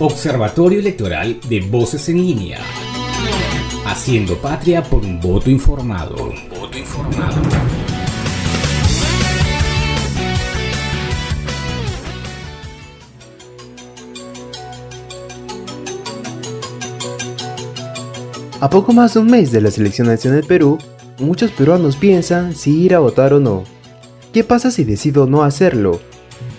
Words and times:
Observatorio 0.00 0.78
Electoral 0.78 1.40
de 1.48 1.58
Voces 1.60 2.08
en 2.08 2.18
Línea. 2.18 2.60
Haciendo 3.84 4.36
patria 4.36 4.80
por 4.80 5.04
un 5.04 5.20
voto 5.20 5.50
informado. 5.50 6.32
voto 6.48 6.78
informado. 6.78 7.34
A 18.60 18.70
poco 18.70 18.92
más 18.92 19.14
de 19.14 19.20
un 19.20 19.26
mes 19.26 19.50
de 19.50 19.60
las 19.60 19.78
elecciones 19.78 20.24
en 20.26 20.34
el 20.34 20.44
Perú, 20.44 20.78
muchos 21.18 21.50
peruanos 21.50 21.96
piensan 21.96 22.54
si 22.54 22.84
ir 22.84 22.94
a 22.94 23.00
votar 23.00 23.32
o 23.34 23.40
no. 23.40 23.64
¿Qué 24.32 24.44
pasa 24.44 24.70
si 24.70 24.84
decido 24.84 25.26
no 25.26 25.42
hacerlo? 25.42 25.98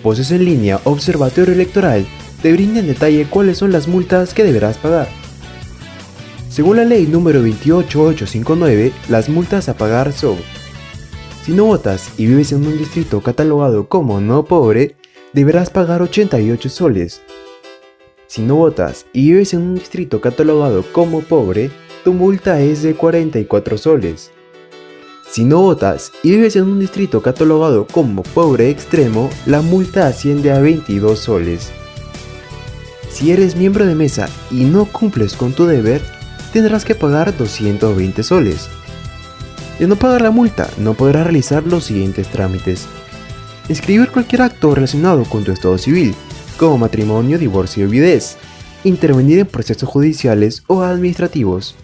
Voces 0.02 0.30
en 0.30 0.44
línea 0.44 0.78
Observatorio 0.84 1.54
Electoral 1.54 2.06
te 2.42 2.52
brinda 2.52 2.80
en 2.80 2.86
detalle 2.86 3.26
cuáles 3.28 3.58
son 3.58 3.72
las 3.72 3.88
multas 3.88 4.34
que 4.34 4.44
deberás 4.44 4.78
pagar. 4.78 5.08
Según 6.48 6.76
la 6.76 6.84
ley 6.84 7.06
número 7.06 7.40
28859, 7.40 8.92
las 9.08 9.28
multas 9.28 9.68
a 9.68 9.74
pagar 9.74 10.12
son 10.12 10.36
Si 11.44 11.52
no 11.52 11.66
votas 11.66 12.10
y 12.16 12.26
vives 12.26 12.52
en 12.52 12.66
un 12.66 12.76
distrito 12.76 13.22
catalogado 13.22 13.88
como 13.88 14.20
no 14.20 14.44
pobre, 14.44 14.96
deberás 15.32 15.70
pagar 15.70 16.02
88 16.02 16.68
soles. 16.68 17.22
Si 18.26 18.42
no 18.42 18.56
votas 18.56 19.06
y 19.12 19.30
vives 19.30 19.54
en 19.54 19.62
un 19.62 19.74
distrito 19.74 20.20
catalogado 20.20 20.84
como 20.92 21.20
pobre, 21.20 21.70
tu 22.04 22.12
multa 22.12 22.60
es 22.60 22.82
de 22.82 22.94
44 22.94 23.78
soles. 23.78 24.32
Si 25.30 25.44
no 25.44 25.62
votas 25.62 26.10
y 26.24 26.30
vives 26.32 26.56
en 26.56 26.64
un 26.64 26.80
distrito 26.80 27.22
catalogado 27.22 27.86
como 27.86 28.22
pobre 28.22 28.70
extremo, 28.70 29.30
la 29.46 29.62
multa 29.62 30.08
asciende 30.08 30.50
a 30.50 30.58
22 30.58 31.18
soles. 31.18 31.70
Si 33.20 33.30
eres 33.30 33.54
miembro 33.54 33.84
de 33.84 33.94
mesa 33.94 34.30
y 34.50 34.64
no 34.64 34.86
cumples 34.86 35.34
con 35.34 35.52
tu 35.52 35.66
deber, 35.66 36.00
tendrás 36.54 36.86
que 36.86 36.94
pagar 36.94 37.36
220 37.36 38.22
soles. 38.22 38.70
De 39.78 39.86
no 39.86 39.96
pagar 39.96 40.22
la 40.22 40.30
multa, 40.30 40.70
no 40.78 40.94
podrás 40.94 41.24
realizar 41.24 41.66
los 41.66 41.84
siguientes 41.84 42.28
trámites. 42.28 42.86
Inscribir 43.68 44.10
cualquier 44.10 44.40
acto 44.40 44.74
relacionado 44.74 45.24
con 45.24 45.44
tu 45.44 45.52
estado 45.52 45.76
civil, 45.76 46.14
como 46.56 46.78
matrimonio, 46.78 47.38
divorcio 47.38 47.86
o 47.86 47.90
viudez. 47.90 48.38
Intervenir 48.84 49.40
en 49.40 49.46
procesos 49.46 49.86
judiciales 49.86 50.62
o 50.66 50.80
administrativos. 50.80 51.76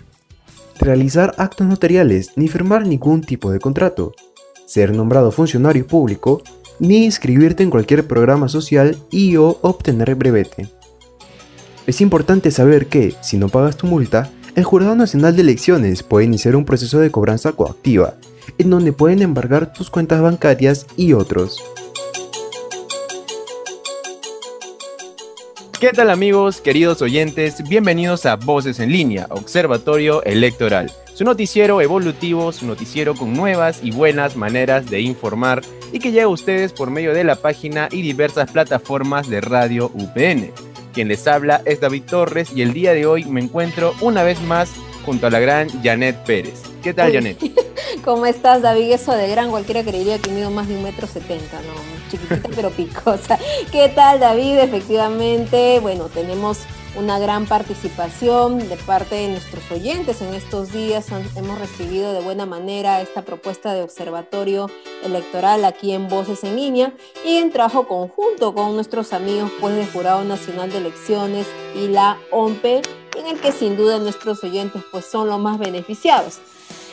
Realizar 0.80 1.34
actos 1.36 1.66
notariales 1.66 2.30
ni 2.36 2.48
firmar 2.48 2.86
ningún 2.86 3.20
tipo 3.20 3.50
de 3.50 3.58
contrato. 3.58 4.14
Ser 4.64 4.94
nombrado 4.94 5.30
funcionario 5.30 5.86
público, 5.86 6.42
ni 6.78 7.04
inscribirte 7.04 7.62
en 7.62 7.68
cualquier 7.68 8.06
programa 8.06 8.48
social 8.48 8.96
y 9.10 9.36
o 9.36 9.58
obtener 9.60 10.14
brevete. 10.14 10.70
Es 11.86 12.00
importante 12.00 12.50
saber 12.50 12.88
que, 12.88 13.14
si 13.20 13.36
no 13.36 13.48
pagas 13.48 13.76
tu 13.76 13.86
multa, 13.86 14.28
el 14.56 14.64
Jurado 14.64 14.96
Nacional 14.96 15.36
de 15.36 15.42
Elecciones 15.42 16.02
puede 16.02 16.24
iniciar 16.24 16.56
un 16.56 16.64
proceso 16.64 16.98
de 16.98 17.12
cobranza 17.12 17.52
coactiva, 17.52 18.14
en 18.58 18.70
donde 18.70 18.92
pueden 18.92 19.22
embargar 19.22 19.72
tus 19.72 19.88
cuentas 19.88 20.20
bancarias 20.20 20.88
y 20.96 21.12
otros. 21.12 21.62
¿Qué 25.78 25.90
tal 25.90 26.10
amigos, 26.10 26.60
queridos 26.60 27.02
oyentes? 27.02 27.62
Bienvenidos 27.68 28.26
a 28.26 28.34
Voces 28.34 28.80
en 28.80 28.90
Línea, 28.90 29.28
Observatorio 29.30 30.24
Electoral. 30.24 30.90
Su 31.14 31.22
noticiero 31.22 31.80
evolutivo, 31.80 32.50
su 32.50 32.66
noticiero 32.66 33.14
con 33.14 33.32
nuevas 33.32 33.78
y 33.84 33.92
buenas 33.92 34.36
maneras 34.36 34.90
de 34.90 35.02
informar 35.02 35.62
y 35.92 36.00
que 36.00 36.10
llega 36.10 36.24
a 36.24 36.30
ustedes 36.30 36.72
por 36.72 36.90
medio 36.90 37.14
de 37.14 37.22
la 37.22 37.36
página 37.36 37.88
y 37.92 38.02
diversas 38.02 38.50
plataformas 38.50 39.30
de 39.30 39.40
Radio 39.40 39.92
UPN. 39.94 40.50
Quien 40.96 41.08
les 41.08 41.26
habla 41.26 41.60
es 41.66 41.78
David 41.78 42.04
Torres 42.04 42.52
y 42.56 42.62
el 42.62 42.72
día 42.72 42.94
de 42.94 43.04
hoy 43.04 43.26
me 43.26 43.42
encuentro 43.42 43.94
una 44.00 44.22
vez 44.22 44.40
más 44.40 44.72
junto 45.04 45.26
a 45.26 45.30
la 45.30 45.40
gran 45.40 45.68
Janet 45.82 46.16
Pérez. 46.24 46.62
¿Qué 46.82 46.94
tal, 46.94 47.12
Janet? 47.12 47.36
¿Cómo 48.02 48.24
estás, 48.24 48.62
David? 48.62 48.92
Eso 48.92 49.12
de 49.12 49.28
gran, 49.28 49.50
cualquiera 49.50 49.82
creería 49.82 50.18
que 50.18 50.30
mido 50.30 50.50
más 50.50 50.68
de 50.68 50.74
un 50.74 50.82
metro 50.82 51.06
setenta, 51.06 51.60
¿no? 51.60 52.10
Chiquitita 52.10 52.48
pero 52.56 52.70
picosa. 52.76 53.38
¿Qué 53.70 53.90
tal, 53.90 54.20
David? 54.20 54.56
Efectivamente, 54.56 55.80
bueno, 55.80 56.04
tenemos 56.06 56.60
una 56.96 57.18
gran 57.18 57.46
participación 57.46 58.68
de 58.68 58.76
parte 58.76 59.16
de 59.16 59.28
nuestros 59.28 59.70
oyentes 59.70 60.22
en 60.22 60.32
estos 60.34 60.72
días. 60.72 61.06
Hemos 61.36 61.58
recibido 61.58 62.12
de 62.12 62.20
buena 62.20 62.46
manera 62.46 63.02
esta 63.02 63.22
propuesta 63.22 63.74
de 63.74 63.82
observatorio 63.82 64.70
electoral 65.04 65.64
aquí 65.64 65.92
en 65.92 66.08
Voces 66.08 66.42
en 66.42 66.56
Línea 66.56 66.92
y 67.24 67.36
en 67.36 67.52
trabajo 67.52 67.86
conjunto 67.86 68.54
con 68.54 68.74
nuestros 68.74 69.12
amigos 69.12 69.50
pues, 69.60 69.76
del 69.76 69.90
Jurado 69.90 70.24
Nacional 70.24 70.70
de 70.72 70.78
Elecciones 70.78 71.46
y 71.74 71.88
la 71.88 72.18
OMPE, 72.30 72.82
en 73.16 73.26
el 73.26 73.40
que 73.40 73.52
sin 73.52 73.76
duda 73.76 73.98
nuestros 73.98 74.42
oyentes 74.42 74.82
pues, 74.90 75.04
son 75.04 75.28
los 75.28 75.38
más 75.38 75.58
beneficiados. 75.58 76.40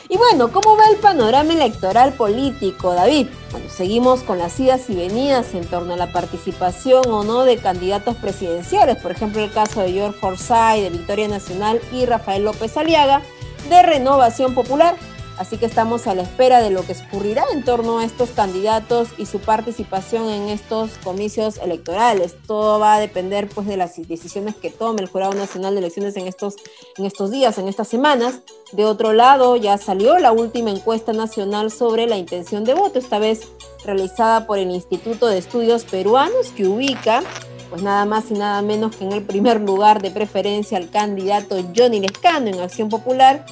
Y 0.08 0.18
bueno, 0.18 0.52
¿cómo 0.52 0.76
va 0.76 0.88
el 0.90 0.96
panorama 0.96 1.54
electoral 1.54 2.12
político, 2.12 2.92
David? 2.92 3.28
Bueno, 3.50 3.70
seguimos 3.70 4.22
con 4.22 4.38
las 4.38 4.60
idas 4.60 4.90
y 4.90 4.94
venidas 4.94 5.54
en 5.54 5.64
torno 5.66 5.94
a 5.94 5.96
la 5.96 6.12
participación 6.12 7.08
o 7.10 7.24
no 7.24 7.44
de 7.44 7.56
candidatos 7.56 8.14
presidenciales, 8.16 8.96
por 8.98 9.12
ejemplo 9.12 9.42
el 9.42 9.50
caso 9.50 9.80
de 9.80 9.92
George 9.92 10.18
Forsyth 10.18 10.82
de 10.82 10.90
Victoria 10.90 11.28
Nacional 11.28 11.80
y 11.90 12.04
Rafael 12.04 12.44
López 12.44 12.76
Aliaga 12.76 13.22
de 13.70 13.82
Renovación 13.82 14.54
Popular. 14.54 14.94
Así 15.38 15.56
que 15.58 15.66
estamos 15.66 16.06
a 16.06 16.14
la 16.14 16.22
espera 16.22 16.60
de 16.60 16.70
lo 16.70 16.82
que 16.86 16.92
escurrirá 16.92 17.44
en 17.52 17.64
torno 17.64 17.98
a 17.98 18.04
estos 18.04 18.30
candidatos 18.30 19.08
y 19.18 19.26
su 19.26 19.40
participación 19.40 20.28
en 20.30 20.48
estos 20.48 20.92
comicios 21.02 21.58
electorales. 21.58 22.36
Todo 22.46 22.78
va 22.78 22.94
a 22.94 23.00
depender 23.00 23.48
pues 23.48 23.66
de 23.66 23.76
las 23.76 23.96
decisiones 24.08 24.54
que 24.54 24.70
tome 24.70 25.02
el 25.02 25.08
Jurado 25.08 25.34
Nacional 25.34 25.74
de 25.74 25.80
Elecciones 25.80 26.16
en 26.16 26.28
estos, 26.28 26.54
en 26.96 27.04
estos 27.04 27.32
días, 27.32 27.58
en 27.58 27.66
estas 27.66 27.88
semanas. 27.88 28.40
De 28.72 28.84
otro 28.84 29.12
lado, 29.12 29.56
ya 29.56 29.76
salió 29.76 30.18
la 30.18 30.30
última 30.30 30.70
encuesta 30.70 31.12
nacional 31.12 31.70
sobre 31.70 32.06
la 32.06 32.16
intención 32.16 32.64
de 32.64 32.74
voto, 32.74 32.98
esta 32.98 33.18
vez 33.18 33.48
realizada 33.84 34.46
por 34.46 34.58
el 34.58 34.70
Instituto 34.70 35.26
de 35.26 35.38
Estudios 35.38 35.84
Peruanos, 35.84 36.52
que 36.56 36.66
ubica 36.66 37.22
pues 37.70 37.82
nada 37.82 38.04
más 38.04 38.30
y 38.30 38.34
nada 38.34 38.62
menos 38.62 38.94
que 38.94 39.04
en 39.04 39.12
el 39.12 39.24
primer 39.24 39.60
lugar 39.60 40.00
de 40.00 40.12
preferencia 40.12 40.78
al 40.78 40.90
candidato 40.90 41.56
Johnny 41.76 41.98
Lescano 41.98 42.46
en 42.46 42.60
Acción 42.60 42.88
Popular 42.88 43.44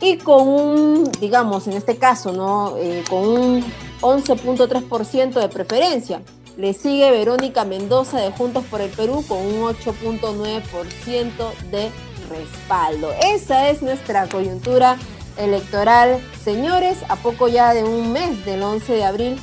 y 0.00 0.16
con 0.16 0.48
un, 0.48 1.12
digamos, 1.20 1.66
en 1.66 1.74
este 1.74 1.96
caso, 1.96 2.32
¿no? 2.32 2.76
Eh, 2.78 3.04
con 3.08 3.28
un 3.28 3.64
11.3% 4.00 5.40
de 5.40 5.48
preferencia. 5.48 6.22
Le 6.56 6.72
sigue 6.72 7.10
Verónica 7.10 7.64
Mendoza 7.64 8.18
de 8.18 8.32
Juntos 8.32 8.64
por 8.64 8.80
el 8.80 8.90
Perú 8.90 9.24
con 9.26 9.38
un 9.38 9.62
8.9% 9.62 11.70
de 11.70 11.90
respaldo. 12.28 13.12
Esa 13.22 13.68
es 13.68 13.82
nuestra 13.82 14.26
coyuntura 14.26 14.98
electoral, 15.36 16.20
señores, 16.42 16.98
a 17.08 17.16
poco 17.16 17.48
ya 17.48 17.72
de 17.72 17.84
un 17.84 18.12
mes 18.12 18.44
del 18.44 18.62
11 18.62 18.92
de 18.92 19.04
abril. 19.04 19.40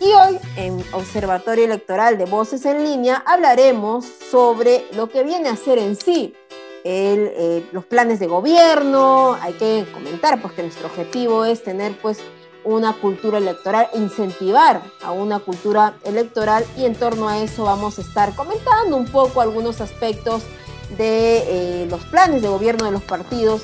Y 0.00 0.12
hoy 0.12 0.38
en 0.56 0.82
Observatorio 0.92 1.64
Electoral 1.64 2.18
de 2.18 2.24
Voces 2.24 2.64
en 2.64 2.84
Línea 2.84 3.22
hablaremos 3.26 4.06
sobre 4.30 4.86
lo 4.94 5.10
que 5.10 5.24
viene 5.24 5.50
a 5.50 5.56
ser 5.56 5.78
en 5.78 5.94
sí 5.94 6.34
el, 6.84 7.32
eh, 7.36 7.68
los 7.72 7.84
planes 7.84 8.20
de 8.20 8.26
gobierno, 8.26 9.34
hay 9.40 9.52
que 9.54 9.86
comentar 9.92 10.40
pues 10.40 10.54
que 10.54 10.62
nuestro 10.62 10.86
objetivo 10.86 11.44
es 11.44 11.62
tener 11.62 11.96
pues 12.00 12.18
una 12.64 12.92
cultura 12.94 13.38
electoral, 13.38 13.88
incentivar 13.94 14.82
a 15.02 15.12
una 15.12 15.38
cultura 15.38 15.94
electoral 16.04 16.64
y 16.76 16.84
en 16.84 16.94
torno 16.94 17.28
a 17.28 17.38
eso 17.38 17.64
vamos 17.64 17.98
a 17.98 18.02
estar 18.02 18.34
comentando 18.34 18.96
un 18.96 19.06
poco 19.06 19.40
algunos 19.40 19.80
aspectos 19.80 20.42
de 20.96 21.82
eh, 21.82 21.86
los 21.88 22.04
planes 22.06 22.42
de 22.42 22.48
gobierno 22.48 22.84
de 22.86 22.92
los 22.92 23.02
partidos 23.02 23.62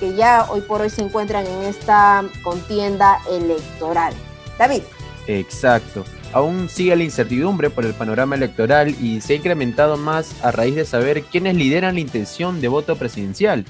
que 0.00 0.14
ya 0.14 0.46
hoy 0.50 0.60
por 0.62 0.80
hoy 0.82 0.90
se 0.90 1.02
encuentran 1.02 1.46
en 1.46 1.62
esta 1.62 2.24
contienda 2.42 3.20
electoral. 3.30 4.12
David. 4.58 4.82
Exacto 5.26 6.04
aún 6.34 6.68
sigue 6.68 6.96
la 6.96 7.04
incertidumbre 7.04 7.70
por 7.70 7.86
el 7.86 7.94
panorama 7.94 8.34
electoral 8.34 8.94
y 9.00 9.20
se 9.20 9.32
ha 9.32 9.36
incrementado 9.36 9.96
más 9.96 10.44
a 10.44 10.50
raíz 10.50 10.74
de 10.74 10.84
saber 10.84 11.22
quiénes 11.22 11.54
lideran 11.54 11.94
la 11.94 12.00
intención 12.00 12.60
de 12.60 12.66
voto 12.66 12.96
presidencial. 12.96 13.64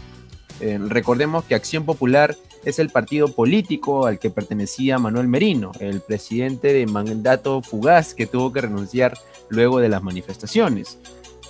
Eh, 0.60 0.78
recordemos 0.80 1.44
que 1.44 1.54
Acción 1.54 1.84
Popular 1.84 2.34
es 2.64 2.78
el 2.78 2.88
partido 2.88 3.28
político 3.28 4.06
al 4.06 4.18
que 4.18 4.30
pertenecía 4.30 4.98
Manuel 4.98 5.28
Merino, 5.28 5.72
el 5.78 6.00
presidente 6.00 6.72
de 6.72 6.86
mandato 6.86 7.60
fugaz 7.60 8.14
que 8.14 8.26
tuvo 8.26 8.50
que 8.50 8.62
renunciar 8.62 9.18
luego 9.50 9.78
de 9.78 9.90
las 9.90 10.02
manifestaciones. 10.02 10.98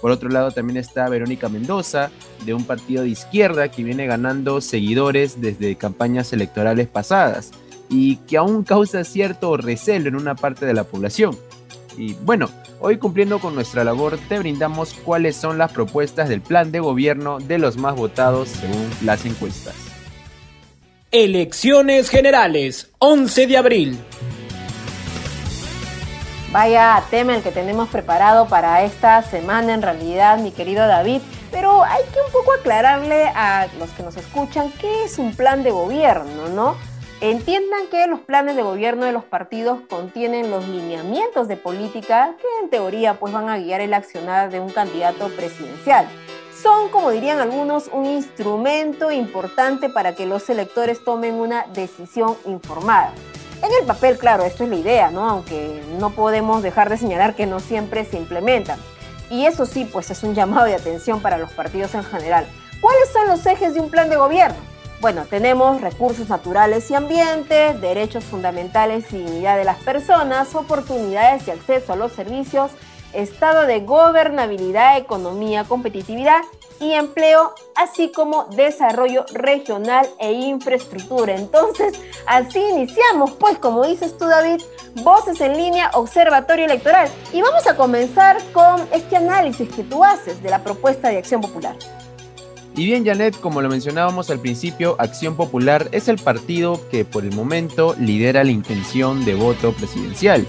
Por 0.00 0.10
otro 0.10 0.28
lado 0.28 0.50
también 0.50 0.78
está 0.78 1.08
Verónica 1.08 1.48
Mendoza, 1.48 2.10
de 2.44 2.54
un 2.54 2.64
partido 2.64 3.04
de 3.04 3.10
izquierda 3.10 3.70
que 3.70 3.84
viene 3.84 4.06
ganando 4.06 4.60
seguidores 4.60 5.40
desde 5.40 5.76
campañas 5.76 6.32
electorales 6.32 6.88
pasadas 6.88 7.52
y 7.94 8.16
que 8.16 8.36
aún 8.36 8.64
causa 8.64 9.04
cierto 9.04 9.56
recelo 9.56 10.08
en 10.08 10.16
una 10.16 10.34
parte 10.34 10.66
de 10.66 10.74
la 10.74 10.82
población. 10.82 11.38
Y 11.96 12.14
bueno, 12.14 12.50
hoy 12.80 12.98
cumpliendo 12.98 13.38
con 13.38 13.54
nuestra 13.54 13.84
labor 13.84 14.18
te 14.28 14.40
brindamos 14.40 14.94
cuáles 14.94 15.36
son 15.36 15.58
las 15.58 15.72
propuestas 15.72 16.28
del 16.28 16.40
plan 16.40 16.72
de 16.72 16.80
gobierno 16.80 17.38
de 17.38 17.58
los 17.58 17.76
más 17.76 17.94
votados 17.94 18.48
según 18.48 18.90
las 19.02 19.24
encuestas. 19.24 19.76
Elecciones 21.12 22.10
Generales, 22.10 22.90
11 22.98 23.46
de 23.46 23.56
abril. 23.56 23.98
Vaya 26.50 27.00
tema 27.10 27.36
el 27.36 27.42
que 27.42 27.52
tenemos 27.52 27.88
preparado 27.88 28.48
para 28.48 28.82
esta 28.82 29.22
semana 29.22 29.72
en 29.72 29.82
realidad, 29.82 30.38
mi 30.38 30.50
querido 30.50 30.88
David, 30.88 31.20
pero 31.52 31.84
hay 31.84 32.02
que 32.12 32.18
un 32.26 32.32
poco 32.32 32.52
aclararle 32.52 33.28
a 33.28 33.68
los 33.78 33.90
que 33.90 34.02
nos 34.02 34.16
escuchan 34.16 34.72
qué 34.80 35.04
es 35.04 35.18
un 35.18 35.36
plan 35.36 35.62
de 35.62 35.70
gobierno, 35.70 36.48
¿no? 36.48 36.76
Entiendan 37.24 37.86
que 37.90 38.06
los 38.06 38.20
planes 38.20 38.54
de 38.54 38.60
gobierno 38.60 39.06
de 39.06 39.12
los 39.12 39.24
partidos 39.24 39.78
contienen 39.88 40.50
los 40.50 40.68
lineamientos 40.68 41.48
de 41.48 41.56
política 41.56 42.36
que 42.38 42.46
en 42.62 42.68
teoría 42.68 43.14
pues 43.14 43.32
van 43.32 43.48
a 43.48 43.56
guiar 43.56 43.80
el 43.80 43.94
accionar 43.94 44.50
de 44.50 44.60
un 44.60 44.68
candidato 44.68 45.30
presidencial. 45.30 46.06
Son, 46.54 46.90
como 46.90 47.10
dirían 47.10 47.40
algunos, 47.40 47.88
un 47.90 48.04
instrumento 48.04 49.10
importante 49.10 49.88
para 49.88 50.14
que 50.14 50.26
los 50.26 50.50
electores 50.50 51.02
tomen 51.02 51.36
una 51.36 51.64
decisión 51.72 52.36
informada. 52.44 53.14
En 53.62 53.70
el 53.80 53.86
papel, 53.86 54.18
claro, 54.18 54.44
esto 54.44 54.64
es 54.64 54.68
la 54.68 54.76
idea, 54.76 55.10
¿no? 55.10 55.26
Aunque 55.26 55.82
no 55.98 56.10
podemos 56.10 56.62
dejar 56.62 56.90
de 56.90 56.98
señalar 56.98 57.34
que 57.34 57.46
no 57.46 57.58
siempre 57.58 58.04
se 58.04 58.18
implementan. 58.18 58.78
Y 59.30 59.46
eso 59.46 59.64
sí, 59.64 59.88
pues 59.90 60.10
es 60.10 60.22
un 60.24 60.34
llamado 60.34 60.66
de 60.66 60.74
atención 60.74 61.22
para 61.22 61.38
los 61.38 61.50
partidos 61.52 61.94
en 61.94 62.04
general. 62.04 62.46
¿Cuáles 62.82 63.10
son 63.14 63.28
los 63.28 63.46
ejes 63.46 63.72
de 63.72 63.80
un 63.80 63.88
plan 63.88 64.10
de 64.10 64.16
gobierno? 64.16 64.73
Bueno, 65.04 65.26
tenemos 65.28 65.82
recursos 65.82 66.30
naturales 66.30 66.90
y 66.90 66.94
ambiente, 66.94 67.74
derechos 67.74 68.24
fundamentales 68.24 69.12
y 69.12 69.18
dignidad 69.18 69.58
de 69.58 69.64
las 69.64 69.76
personas, 69.80 70.54
oportunidades 70.54 71.46
y 71.46 71.50
acceso 71.50 71.92
a 71.92 71.96
los 71.96 72.12
servicios, 72.12 72.70
estado 73.12 73.66
de 73.66 73.80
gobernabilidad, 73.80 74.96
economía, 74.96 75.64
competitividad 75.64 76.40
y 76.80 76.92
empleo, 76.92 77.52
así 77.74 78.12
como 78.12 78.44
desarrollo 78.44 79.26
regional 79.34 80.08
e 80.18 80.32
infraestructura. 80.32 81.34
Entonces, 81.34 82.00
así 82.26 82.60
iniciamos, 82.60 83.32
pues 83.32 83.58
como 83.58 83.84
dices 83.84 84.16
tú 84.16 84.24
David, 84.24 84.62
Voces 85.02 85.38
en 85.42 85.54
línea, 85.54 85.90
Observatorio 85.92 86.64
Electoral. 86.64 87.10
Y 87.30 87.42
vamos 87.42 87.66
a 87.66 87.76
comenzar 87.76 88.38
con 88.54 88.80
este 88.90 89.16
análisis 89.16 89.68
que 89.68 89.82
tú 89.82 90.02
haces 90.02 90.42
de 90.42 90.48
la 90.48 90.60
propuesta 90.60 91.10
de 91.10 91.18
Acción 91.18 91.42
Popular. 91.42 91.76
Y 92.76 92.86
bien, 92.86 93.06
Janet, 93.06 93.38
como 93.38 93.62
lo 93.62 93.68
mencionábamos 93.68 94.30
al 94.30 94.40
principio, 94.40 94.96
Acción 94.98 95.36
Popular 95.36 95.88
es 95.92 96.08
el 96.08 96.16
partido 96.16 96.80
que 96.90 97.04
por 97.04 97.24
el 97.24 97.32
momento 97.32 97.94
lidera 98.00 98.42
la 98.42 98.50
intención 98.50 99.24
de 99.24 99.34
voto 99.34 99.72
presidencial. 99.72 100.44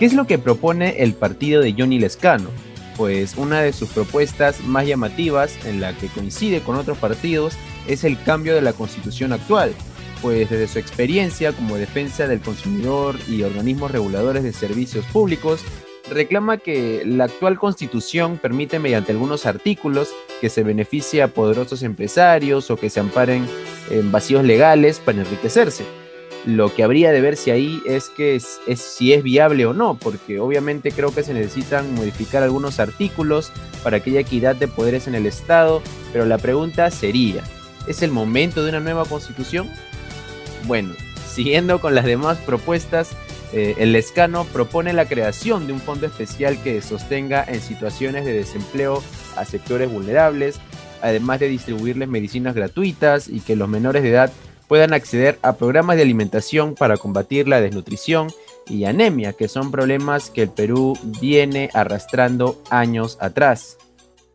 ¿Qué 0.00 0.06
es 0.06 0.14
lo 0.14 0.26
que 0.26 0.38
propone 0.38 1.02
el 1.04 1.14
partido 1.14 1.62
de 1.62 1.72
Johnny 1.78 2.00
Lescano? 2.00 2.48
Pues 2.96 3.36
una 3.36 3.60
de 3.60 3.72
sus 3.72 3.88
propuestas 3.90 4.64
más 4.64 4.88
llamativas, 4.88 5.56
en 5.64 5.80
la 5.80 5.96
que 5.96 6.08
coincide 6.08 6.60
con 6.60 6.74
otros 6.74 6.98
partidos, 6.98 7.54
es 7.86 8.02
el 8.02 8.20
cambio 8.20 8.56
de 8.56 8.62
la 8.62 8.72
constitución 8.72 9.32
actual, 9.32 9.72
pues 10.22 10.50
desde 10.50 10.66
su 10.66 10.80
experiencia 10.80 11.52
como 11.52 11.76
defensa 11.76 12.26
del 12.26 12.40
consumidor 12.40 13.16
y 13.28 13.42
organismos 13.44 13.92
reguladores 13.92 14.42
de 14.42 14.52
servicios 14.52 15.04
públicos, 15.06 15.60
reclama 16.10 16.58
que 16.58 17.02
la 17.06 17.24
actual 17.24 17.58
constitución 17.58 18.38
permite 18.38 18.78
mediante 18.78 19.12
algunos 19.12 19.46
artículos 19.46 20.10
que 20.40 20.50
se 20.50 20.62
beneficie 20.62 21.22
a 21.22 21.28
poderosos 21.28 21.82
empresarios 21.82 22.70
o 22.70 22.76
que 22.76 22.90
se 22.90 23.00
amparen 23.00 23.46
en 23.90 24.12
vacíos 24.12 24.44
legales 24.44 25.00
para 25.00 25.20
enriquecerse. 25.20 25.84
Lo 26.46 26.74
que 26.74 26.84
habría 26.84 27.10
de 27.10 27.22
ver 27.22 27.36
si 27.38 27.50
ahí 27.50 27.80
es 27.86 28.10
que 28.10 28.36
es, 28.36 28.60
si 28.76 29.14
es 29.14 29.22
viable 29.22 29.64
o 29.64 29.72
no, 29.72 29.94
porque 29.94 30.40
obviamente 30.40 30.92
creo 30.92 31.14
que 31.14 31.22
se 31.22 31.32
necesitan 31.32 31.94
modificar 31.94 32.42
algunos 32.42 32.80
artículos 32.80 33.50
para 33.82 34.00
que 34.00 34.10
haya 34.10 34.20
equidad 34.20 34.54
de 34.54 34.68
poderes 34.68 35.06
en 35.06 35.14
el 35.14 35.24
Estado, 35.24 35.80
pero 36.12 36.26
la 36.26 36.36
pregunta 36.36 36.90
sería, 36.90 37.42
¿es 37.86 38.02
el 38.02 38.10
momento 38.10 38.62
de 38.62 38.68
una 38.70 38.80
nueva 38.80 39.06
constitución? 39.06 39.70
Bueno, 40.66 40.94
siguiendo 41.26 41.80
con 41.80 41.94
las 41.94 42.04
demás 42.04 42.36
propuestas, 42.38 43.16
eh, 43.56 43.76
el 43.78 43.92
Lescano 43.92 44.44
propone 44.46 44.92
la 44.92 45.06
creación 45.06 45.68
de 45.68 45.72
un 45.72 45.80
fondo 45.80 46.06
especial 46.06 46.60
que 46.60 46.82
sostenga 46.82 47.44
en 47.46 47.60
situaciones 47.60 48.24
de 48.24 48.32
desempleo 48.32 49.00
a 49.36 49.44
sectores 49.44 49.92
vulnerables, 49.92 50.58
además 51.00 51.38
de 51.38 51.48
distribuirles 51.48 52.08
medicinas 52.08 52.56
gratuitas 52.56 53.28
y 53.28 53.38
que 53.38 53.54
los 53.54 53.68
menores 53.68 54.02
de 54.02 54.10
edad 54.10 54.32
puedan 54.66 54.92
acceder 54.92 55.38
a 55.42 55.52
programas 55.52 55.94
de 55.94 56.02
alimentación 56.02 56.74
para 56.74 56.96
combatir 56.96 57.46
la 57.46 57.60
desnutrición 57.60 58.32
y 58.68 58.86
anemia, 58.86 59.34
que 59.34 59.46
son 59.46 59.70
problemas 59.70 60.30
que 60.30 60.42
el 60.42 60.50
Perú 60.50 60.98
viene 61.20 61.70
arrastrando 61.74 62.60
años 62.70 63.18
atrás. 63.20 63.76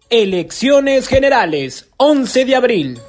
Elecciones 0.10 1.10
Generales, 1.10 1.90
11 1.98 2.46
de 2.46 2.56
abril. 2.56 3.00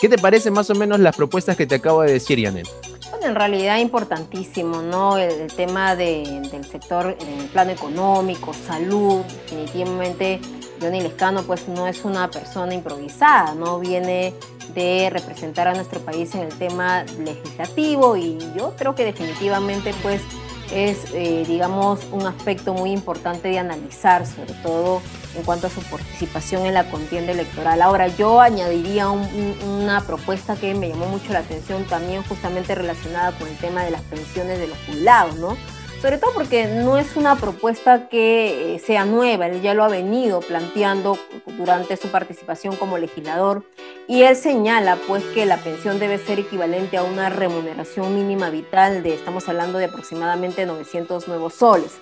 ¿Qué 0.00 0.08
te 0.08 0.16
parece 0.16 0.50
más 0.50 0.70
o 0.70 0.74
menos 0.74 0.98
las 0.98 1.14
propuestas 1.14 1.58
que 1.58 1.66
te 1.66 1.74
acabo 1.74 2.00
de 2.00 2.12
decir, 2.12 2.38
Yanet? 2.38 2.66
Bueno, 3.10 3.26
en 3.26 3.34
realidad 3.34 3.78
importantísimo, 3.78 4.80
¿no? 4.80 5.18
El, 5.18 5.52
tema 5.52 5.94
del 5.94 6.64
sector, 6.64 7.18
el 7.20 7.46
plano 7.48 7.72
económico, 7.72 8.54
salud, 8.54 9.22
definitivamente 9.24 10.40
Johnny 10.80 11.02
Lescano 11.02 11.42
pues 11.42 11.68
no 11.68 11.86
es 11.86 12.02
una 12.06 12.30
persona 12.30 12.72
improvisada, 12.72 13.54
no 13.54 13.78
viene 13.78 14.32
de 14.74 15.10
representar 15.10 15.68
a 15.68 15.74
nuestro 15.74 16.00
país 16.00 16.34
en 16.34 16.42
el 16.42 16.54
tema 16.54 17.04
legislativo 17.22 18.16
y 18.16 18.38
yo 18.56 18.74
creo 18.78 18.94
que 18.94 19.04
definitivamente 19.04 19.92
pues 20.02 20.22
es, 20.72 21.12
eh, 21.12 21.44
digamos, 21.46 22.00
un 22.12 22.26
aspecto 22.26 22.74
muy 22.74 22.92
importante 22.92 23.48
de 23.48 23.58
analizar, 23.58 24.26
sobre 24.26 24.54
todo 24.54 25.02
en 25.36 25.42
cuanto 25.44 25.66
a 25.68 25.70
su 25.70 25.80
participación 25.82 26.66
en 26.66 26.74
la 26.74 26.90
contienda 26.90 27.32
electoral. 27.32 27.82
Ahora, 27.82 28.08
yo 28.08 28.40
añadiría 28.40 29.08
una 29.08 30.00
propuesta 30.06 30.56
que 30.56 30.74
me 30.74 30.88
llamó 30.88 31.06
mucho 31.06 31.32
la 31.32 31.40
atención, 31.40 31.84
también 31.84 32.22
justamente 32.24 32.74
relacionada 32.74 33.32
con 33.32 33.48
el 33.48 33.56
tema 33.56 33.84
de 33.84 33.90
las 33.90 34.02
pensiones 34.02 34.58
de 34.58 34.68
los 34.68 34.78
jubilados, 34.86 35.36
¿no? 35.36 35.56
Sobre 36.00 36.16
todo 36.16 36.32
porque 36.32 36.66
no 36.66 36.96
es 36.96 37.16
una 37.16 37.36
propuesta 37.36 38.08
que 38.08 38.76
eh, 38.76 38.78
sea 38.78 39.04
nueva, 39.04 39.48
él 39.48 39.60
ya 39.60 39.74
lo 39.74 39.84
ha 39.84 39.88
venido 39.88 40.40
planteando 40.40 41.18
durante 41.58 41.96
su 41.96 42.08
participación 42.08 42.76
como 42.76 42.96
legislador 42.96 43.64
y 44.08 44.22
él 44.22 44.34
señala 44.34 44.96
pues 45.06 45.22
que 45.34 45.44
la 45.44 45.58
pensión 45.58 45.98
debe 45.98 46.18
ser 46.18 46.38
equivalente 46.38 46.96
a 46.96 47.02
una 47.02 47.28
remuneración 47.28 48.14
mínima 48.14 48.48
vital 48.48 49.02
de, 49.02 49.14
estamos 49.14 49.48
hablando 49.48 49.78
de 49.78 49.86
aproximadamente 49.86 50.64
900 50.64 51.28
nuevos 51.28 51.54
soles. 51.54 51.98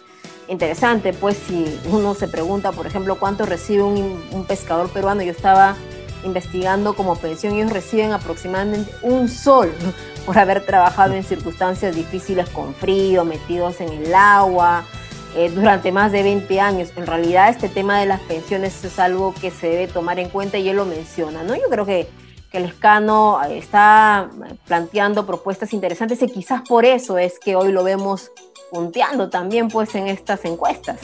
Interesante, 0.47 1.13
pues 1.13 1.37
si 1.37 1.79
uno 1.91 2.15
se 2.15 2.27
pregunta, 2.27 2.73
por 2.73 2.87
ejemplo, 2.87 3.17
cuánto 3.17 3.45
recibe 3.45 3.83
un, 3.83 4.23
un 4.33 4.47
pescador 4.47 4.89
peruano, 4.89 5.23
yo 5.23 5.33
estaba 5.33 5.77
investigando 6.25 6.95
como 6.95 7.17
pensión, 7.17 7.55
ellos 7.55 7.73
reciben 7.73 8.13
aproximadamente 8.13 8.93
un 9.03 9.29
sol 9.29 9.73
por 10.27 10.39
haber 10.39 10.65
trabajado 10.65 11.15
en 11.15 11.25
circunstancias 11.25 11.95
difíciles 11.95 12.49
con 12.51 12.75
frío, 12.75 13.25
metidos 13.25 13.81
en 13.81 13.89
el 13.89 14.15
agua, 14.15 14.85
eh, 15.37 15.51
durante 15.51 15.93
más 15.93 16.11
de 16.11 16.23
20 16.23 16.61
años. 16.61 16.91
En 16.97 17.07
realidad 17.07 17.51
este 17.51 17.69
tema 17.69 18.01
de 18.01 18.07
las 18.07 18.21
pensiones 18.21 18.85
es 18.85 18.99
algo 18.99 19.35
que 19.35 19.51
se 19.51 19.69
debe 19.69 19.87
tomar 19.87 20.19
en 20.19 20.29
cuenta 20.31 20.59
y 20.59 20.69
él 20.69 20.77
lo 20.77 20.85
menciona, 20.85 21.43
¿no? 21.43 21.55
Yo 21.55 21.69
creo 21.71 21.85
que, 21.85 22.09
que 22.51 22.59
el 22.59 22.65
escano 22.65 23.41
está 23.43 24.31
planteando 24.67 25.27
propuestas 25.27 25.73
interesantes 25.73 26.23
y 26.23 26.27
quizás 26.29 26.63
por 26.67 26.85
eso 26.85 27.19
es 27.19 27.39
que 27.39 27.57
hoy 27.57 27.73
lo 27.73 27.85
vemos 27.85 28.33
punteando 28.71 29.29
también 29.29 29.69
pues 29.69 29.95
en 29.95 30.09
estas 30.09 30.45
encuestas. 30.45 30.99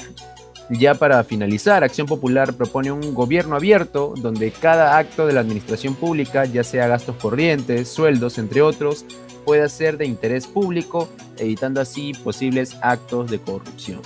Ya 0.70 0.94
para 0.94 1.22
finalizar, 1.24 1.84
Acción 1.84 2.06
Popular 2.06 2.54
propone 2.54 2.90
un 2.90 3.14
gobierno 3.14 3.56
abierto 3.56 4.14
donde 4.16 4.50
cada 4.50 4.96
acto 4.96 5.26
de 5.26 5.34
la 5.34 5.40
administración 5.40 5.94
pública, 5.94 6.46
ya 6.46 6.64
sea 6.64 6.88
gastos 6.88 7.16
corrientes, 7.16 7.88
sueldos, 7.88 8.38
entre 8.38 8.62
otros, 8.62 9.04
pueda 9.44 9.68
ser 9.68 9.98
de 9.98 10.06
interés 10.06 10.46
público, 10.46 11.08
evitando 11.36 11.80
así 11.80 12.12
posibles 12.14 12.76
actos 12.80 13.30
de 13.30 13.38
corrupción. 13.40 14.00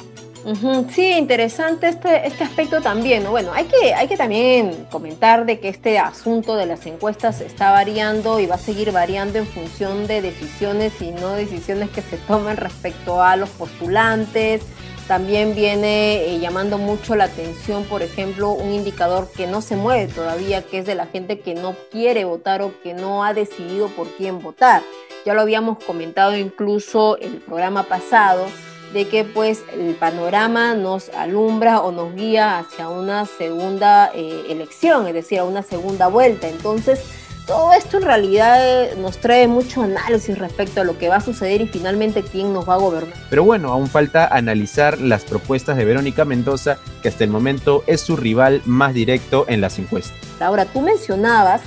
Sí, 0.94 1.12
interesante 1.12 1.88
este, 1.88 2.26
este 2.26 2.44
aspecto 2.44 2.80
también. 2.80 3.24
Bueno, 3.28 3.52
hay 3.52 3.66
que, 3.66 3.92
hay 3.92 4.08
que 4.08 4.16
también 4.16 4.86
comentar 4.90 5.44
de 5.44 5.60
que 5.60 5.68
este 5.68 5.98
asunto 5.98 6.56
de 6.56 6.64
las 6.64 6.86
encuestas 6.86 7.40
está 7.40 7.70
variando 7.72 8.40
y 8.40 8.46
va 8.46 8.54
a 8.54 8.58
seguir 8.58 8.90
variando 8.92 9.38
en 9.38 9.46
función 9.46 10.06
de 10.06 10.22
decisiones 10.22 11.02
y 11.02 11.10
no 11.10 11.34
decisiones 11.34 11.90
que 11.90 12.00
se 12.00 12.16
tomen 12.16 12.56
respecto 12.56 13.20
a 13.22 13.36
los 13.36 13.50
postulantes, 13.50 14.62
también 15.08 15.54
viene 15.54 16.26
eh, 16.26 16.38
llamando 16.38 16.76
mucho 16.76 17.16
la 17.16 17.24
atención, 17.24 17.84
por 17.84 18.02
ejemplo, 18.02 18.50
un 18.50 18.72
indicador 18.72 19.26
que 19.34 19.46
no 19.46 19.62
se 19.62 19.74
mueve 19.74 20.12
todavía, 20.12 20.60
que 20.62 20.78
es 20.78 20.86
de 20.86 20.94
la 20.94 21.06
gente 21.06 21.40
que 21.40 21.54
no 21.54 21.74
quiere 21.90 22.26
votar 22.26 22.60
o 22.60 22.74
que 22.82 22.92
no 22.92 23.24
ha 23.24 23.32
decidido 23.32 23.88
por 23.88 24.06
quién 24.16 24.40
votar. 24.42 24.82
Ya 25.24 25.32
lo 25.32 25.40
habíamos 25.40 25.82
comentado 25.82 26.36
incluso 26.36 27.16
el 27.16 27.38
programa 27.38 27.84
pasado, 27.84 28.46
de 28.92 29.08
que 29.08 29.24
pues 29.24 29.64
el 29.72 29.94
panorama 29.94 30.74
nos 30.74 31.08
alumbra 31.10 31.80
o 31.80 31.90
nos 31.90 32.14
guía 32.14 32.58
hacia 32.58 32.88
una 32.88 33.24
segunda 33.24 34.10
eh, 34.14 34.44
elección, 34.50 35.06
es 35.06 35.14
decir, 35.14 35.38
a 35.38 35.44
una 35.44 35.62
segunda 35.62 36.08
vuelta. 36.08 36.48
Entonces, 36.48 37.00
todo 37.49 37.73
esto 37.73 37.97
en 37.97 38.02
realidad 38.02 38.59
eh, 38.61 38.95
nos 38.99 39.17
trae 39.19 39.49
mucho 39.49 39.83
análisis 39.83 40.38
respecto 40.38 40.83
a 40.83 40.85
lo 40.85 40.99
que 40.99 41.09
va 41.09 41.17
a 41.17 41.21
suceder 41.21 41.62
y 41.62 41.67
finalmente 41.67 42.23
quién 42.23 42.52
nos 42.52 42.69
va 42.69 42.75
a 42.75 42.76
gobernar. 42.76 43.14
Pero 43.31 43.43
bueno, 43.43 43.73
aún 43.73 43.88
falta 43.88 44.26
analizar 44.26 45.00
las 45.00 45.25
propuestas 45.25 45.78
de 45.78 45.87
Verónica 45.87 46.26
Mendoza, 46.26 46.76
que 47.02 47.09
hasta 47.09 47.25
el 47.25 47.31
momento 47.31 47.83
es 47.87 48.02
su 48.02 48.17
rival 48.17 48.61
más 48.67 48.93
directo 48.93 49.47
en 49.49 49.62
las 49.62 49.78
encuestas. 49.78 50.14
Ahora, 50.40 50.67
tú 50.67 50.83
mencionabas 50.83 51.62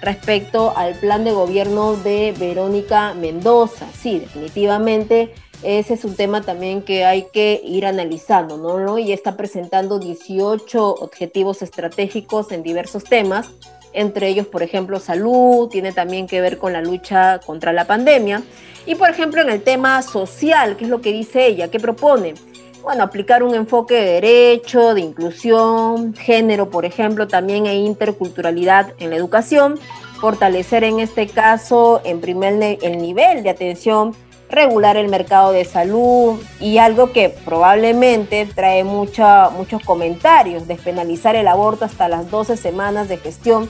respecto 0.00 0.74
al 0.74 0.94
plan 1.00 1.22
de 1.24 1.32
gobierno 1.32 1.96
de 1.96 2.34
Verónica 2.38 3.12
Mendoza. 3.12 3.86
Sí, 3.94 4.18
definitivamente 4.18 5.34
ese 5.62 5.94
es 5.94 6.04
un 6.04 6.14
tema 6.14 6.42
también 6.42 6.82
que 6.82 7.04
hay 7.04 7.26
que 7.32 7.60
ir 7.64 7.86
analizando, 7.86 8.56
¿no? 8.56 8.98
Y 8.98 9.12
está 9.12 9.36
presentando 9.36 9.98
18 9.98 10.94
objetivos 10.94 11.62
estratégicos 11.62 12.52
en 12.52 12.62
diversos 12.62 13.04
temas, 13.04 13.50
entre 13.96 14.28
ellos, 14.28 14.46
por 14.46 14.62
ejemplo, 14.62 15.00
salud, 15.00 15.68
tiene 15.68 15.92
también 15.92 16.26
que 16.26 16.40
ver 16.40 16.58
con 16.58 16.72
la 16.74 16.82
lucha 16.82 17.40
contra 17.44 17.72
la 17.72 17.86
pandemia. 17.86 18.42
Y, 18.84 18.94
por 18.94 19.10
ejemplo, 19.10 19.40
en 19.40 19.48
el 19.48 19.62
tema 19.62 20.02
social, 20.02 20.76
¿qué 20.76 20.84
es 20.84 20.90
lo 20.90 21.00
que 21.00 21.12
dice 21.12 21.46
ella? 21.46 21.68
¿Qué 21.68 21.80
propone? 21.80 22.34
Bueno, 22.82 23.02
aplicar 23.02 23.42
un 23.42 23.54
enfoque 23.54 23.94
de 23.94 24.20
derecho, 24.20 24.94
de 24.94 25.00
inclusión, 25.00 26.14
género, 26.14 26.70
por 26.70 26.84
ejemplo, 26.84 27.26
también 27.26 27.66
e 27.66 27.74
interculturalidad 27.74 28.92
en 29.00 29.10
la 29.10 29.16
educación, 29.16 29.80
fortalecer 30.20 30.84
en 30.84 31.00
este 31.00 31.26
caso, 31.26 32.00
en 32.04 32.20
primer 32.20 32.78
el 32.82 32.98
nivel 32.98 33.42
de 33.42 33.50
atención 33.50 34.14
regular 34.48 34.96
el 34.96 35.08
mercado 35.08 35.50
de 35.52 35.64
salud 35.64 36.40
y 36.60 36.78
algo 36.78 37.12
que 37.12 37.30
probablemente 37.30 38.46
trae 38.54 38.84
muchos 38.84 39.82
comentarios, 39.84 40.68
despenalizar 40.68 41.34
el 41.34 41.48
aborto 41.48 41.84
hasta 41.84 42.08
las 42.08 42.30
12 42.30 42.56
semanas 42.56 43.08
de 43.08 43.16
gestión 43.16 43.68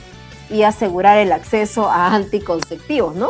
y 0.49 0.63
asegurar 0.63 1.17
el 1.17 1.31
acceso 1.31 1.89
a 1.89 2.13
anticonceptivos, 2.13 3.15
¿no? 3.15 3.29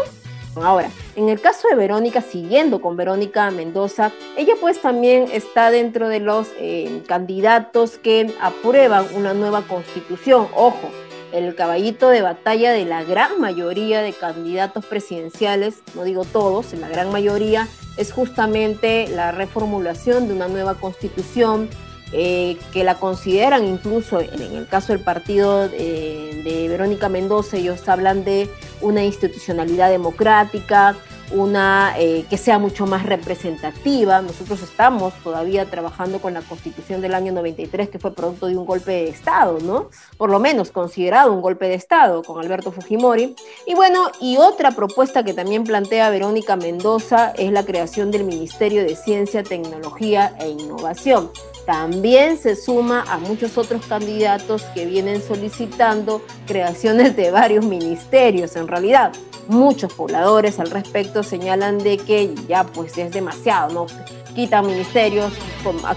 Ahora, 0.55 0.89
en 1.15 1.29
el 1.29 1.39
caso 1.39 1.67
de 1.67 1.75
Verónica, 1.75 2.21
siguiendo 2.21 2.81
con 2.81 2.97
Verónica 2.97 3.51
Mendoza, 3.51 4.11
ella 4.37 4.53
pues 4.59 4.81
también 4.81 5.27
está 5.31 5.69
dentro 5.71 6.09
de 6.09 6.19
los 6.19 6.47
eh, 6.57 7.03
candidatos 7.07 7.97
que 7.97 8.33
aprueban 8.41 9.05
una 9.15 9.33
nueva 9.33 9.61
constitución. 9.63 10.47
Ojo, 10.55 10.89
el 11.31 11.55
caballito 11.55 12.09
de 12.09 12.21
batalla 12.21 12.71
de 12.71 12.85
la 12.85 13.03
gran 13.03 13.39
mayoría 13.39 14.01
de 14.01 14.13
candidatos 14.13 14.85
presidenciales, 14.85 15.81
no 15.93 16.03
digo 16.03 16.23
todos, 16.25 16.73
la 16.73 16.89
gran 16.89 17.11
mayoría, 17.11 17.67
es 17.97 18.11
justamente 18.11 19.07
la 19.09 19.31
reformulación 19.31 20.27
de 20.27 20.33
una 20.33 20.47
nueva 20.47 20.75
constitución 20.75 21.69
eh, 22.13 22.57
que 22.71 22.83
la 22.83 22.95
consideran 22.95 23.65
incluso, 23.65 24.19
en, 24.19 24.41
el 24.41 24.67
caso 24.67 24.93
del 24.93 25.01
partido 25.01 25.67
de, 25.67 26.41
de 26.43 26.67
Verónica 26.69 27.09
Mendoza, 27.09 27.57
ellos 27.57 27.87
hablan 27.89 28.23
de 28.23 28.49
una 28.81 29.03
institucionalidad 29.03 29.89
democrática, 29.89 30.95
una 31.31 31.93
eh, 31.97 32.25
que 32.29 32.37
sea 32.37 32.59
mucho 32.59 32.85
más 32.85 33.05
representativa. 33.05 34.21
Nosotros 34.21 34.61
estamos 34.61 35.13
todavía 35.23 35.65
trabajando 35.65 36.19
con 36.19 36.33
la 36.33 36.41
constitución 36.41 37.01
del 37.01 37.13
año 37.13 37.31
93, 37.33 37.89
que 37.89 37.99
fue 37.99 38.13
producto 38.13 38.47
de 38.47 38.57
un 38.57 38.65
golpe 38.65 38.91
de 38.91 39.09
Estado, 39.09 39.59
¿no? 39.61 39.89
Por 40.17 40.29
lo 40.29 40.39
menos 40.39 40.71
considerado 40.71 41.33
un 41.33 41.41
golpe 41.41 41.67
de 41.67 41.75
Estado 41.75 42.23
con 42.23 42.43
Alberto 42.43 42.71
Fujimori. 42.71 43.35
Y 43.65 43.75
bueno, 43.75 44.11
y 44.21 44.37
otra 44.37 44.71
propuesta 44.71 45.23
que 45.23 45.33
también 45.33 45.63
plantea 45.63 46.09
Verónica 46.09 46.55
Mendoza 46.55 47.31
es 47.31 47.51
la 47.51 47.65
creación 47.65 48.11
del 48.11 48.23
Ministerio 48.23 48.83
de 48.83 48.95
Ciencia, 48.95 49.43
Tecnología 49.43 50.33
e 50.39 50.49
Innovación 50.49 51.29
también 51.67 52.37
se 52.37 52.55
suma 52.55 53.03
a 53.09 53.17
muchos 53.17 53.57
otros 53.57 53.85
candidatos 53.85 54.61
que 54.73 54.85
vienen 54.85 55.21
solicitando 55.21 56.21
creaciones 56.45 57.17
de 57.17 57.29
varios 57.29 57.65
ministerios. 57.65 58.55
En 58.55 58.69
realidad, 58.69 59.11
muchos 59.49 59.91
pobladores 59.91 60.61
al 60.61 60.71
respecto 60.71 61.23
señalan 61.23 61.77
de 61.77 61.97
que 61.97 62.33
ya 62.47 62.63
pues 62.63 62.97
es 62.97 63.11
demasiado, 63.11 63.73
¿no? 63.73 63.85
Quitan 64.33 64.65
ministerios, 64.65 65.33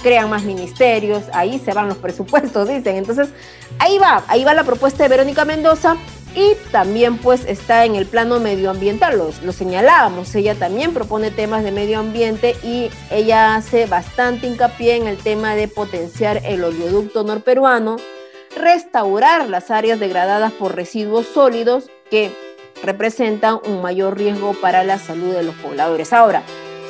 crean 0.02 0.28
más 0.28 0.42
ministerios, 0.42 1.22
ahí 1.32 1.60
se 1.60 1.72
van 1.72 1.86
los 1.86 1.98
presupuestos, 1.98 2.68
dicen. 2.68 2.96
Entonces, 2.96 3.28
ahí 3.78 3.96
va, 3.96 4.24
ahí 4.26 4.42
va 4.42 4.54
la 4.54 4.64
propuesta 4.64 5.04
de 5.04 5.08
Verónica 5.08 5.44
Mendoza 5.44 5.96
y 6.34 6.54
también 6.70 7.18
pues 7.18 7.44
está 7.46 7.84
en 7.84 7.96
el 7.96 8.06
plano 8.06 8.40
medioambiental, 8.40 9.18
lo, 9.18 9.30
lo, 9.42 9.52
señalábamos, 9.52 10.34
ella 10.34 10.54
también 10.54 10.94
propone 10.94 11.30
temas 11.30 11.64
de 11.64 11.72
medio 11.72 11.98
ambiente 11.98 12.56
y 12.62 12.90
ella 13.10 13.56
hace 13.56 13.86
bastante 13.86 14.46
hincapié 14.46 14.96
en 14.96 15.06
el 15.06 15.16
tema 15.16 15.54
de 15.54 15.68
potenciar 15.68 16.42
el 16.44 16.62
oleoducto 16.62 17.24
norperuano, 17.24 17.96
restaurar 18.56 19.48
las 19.48 19.70
áreas 19.70 19.98
degradadas 19.98 20.52
por 20.52 20.74
residuos 20.74 21.26
sólidos 21.26 21.90
que 22.10 22.32
representan 22.82 23.58
un 23.66 23.82
mayor 23.82 24.16
riesgo 24.16 24.54
para 24.54 24.84
la 24.84 24.98
salud 24.98 25.34
de 25.34 25.42
los 25.42 25.54
pobladores. 25.56 26.12
Ahora, 26.12 26.42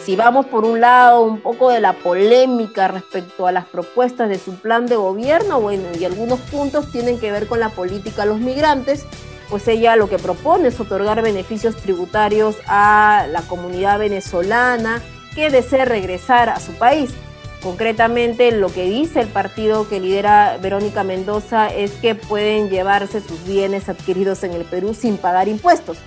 si 0.04 0.16
vamos 0.16 0.46
por 0.46 0.64
un 0.64 0.80
lado 0.80 1.22
un 1.22 1.40
poco 1.40 1.70
de 1.70 1.80
la 1.80 1.92
polémica 1.92 2.88
respecto 2.88 3.46
a 3.46 3.52
las 3.52 3.66
propuestas 3.66 4.28
de 4.28 4.38
su 4.38 4.54
plan 4.54 4.86
de 4.86 4.96
gobierno, 4.96 5.60
bueno, 5.60 5.84
y 5.98 6.04
algunos 6.04 6.40
puntos 6.40 6.90
tienen 6.90 7.18
que 7.18 7.32
ver 7.32 7.46
con 7.46 7.60
la 7.60 7.68
política 7.68 8.22
a 8.22 8.26
los 8.26 8.40
migrantes, 8.40 9.04
pues 9.50 9.66
ella 9.68 9.96
lo 9.96 10.08
que 10.08 10.18
propone 10.18 10.68
es 10.68 10.80
otorgar 10.80 11.20
beneficios 11.22 11.76
tributarios 11.76 12.56
a 12.66 13.26
la 13.30 13.42
comunidad 13.42 13.98
venezolana 13.98 15.02
que 15.34 15.50
desee 15.50 15.84
regresar 15.84 16.48
a 16.48 16.60
su 16.60 16.72
país. 16.72 17.10
Concretamente, 17.62 18.52
lo 18.52 18.72
que 18.72 18.84
dice 18.84 19.20
el 19.20 19.28
partido 19.28 19.86
que 19.86 20.00
lidera 20.00 20.56
Verónica 20.62 21.04
Mendoza 21.04 21.68
es 21.68 21.90
que 21.92 22.14
pueden 22.14 22.70
llevarse 22.70 23.20
sus 23.20 23.44
bienes 23.44 23.88
adquiridos 23.88 24.44
en 24.44 24.52
el 24.52 24.64
Perú 24.64 24.94
sin 24.94 25.18
pagar 25.18 25.46
impuestos. 25.48 25.98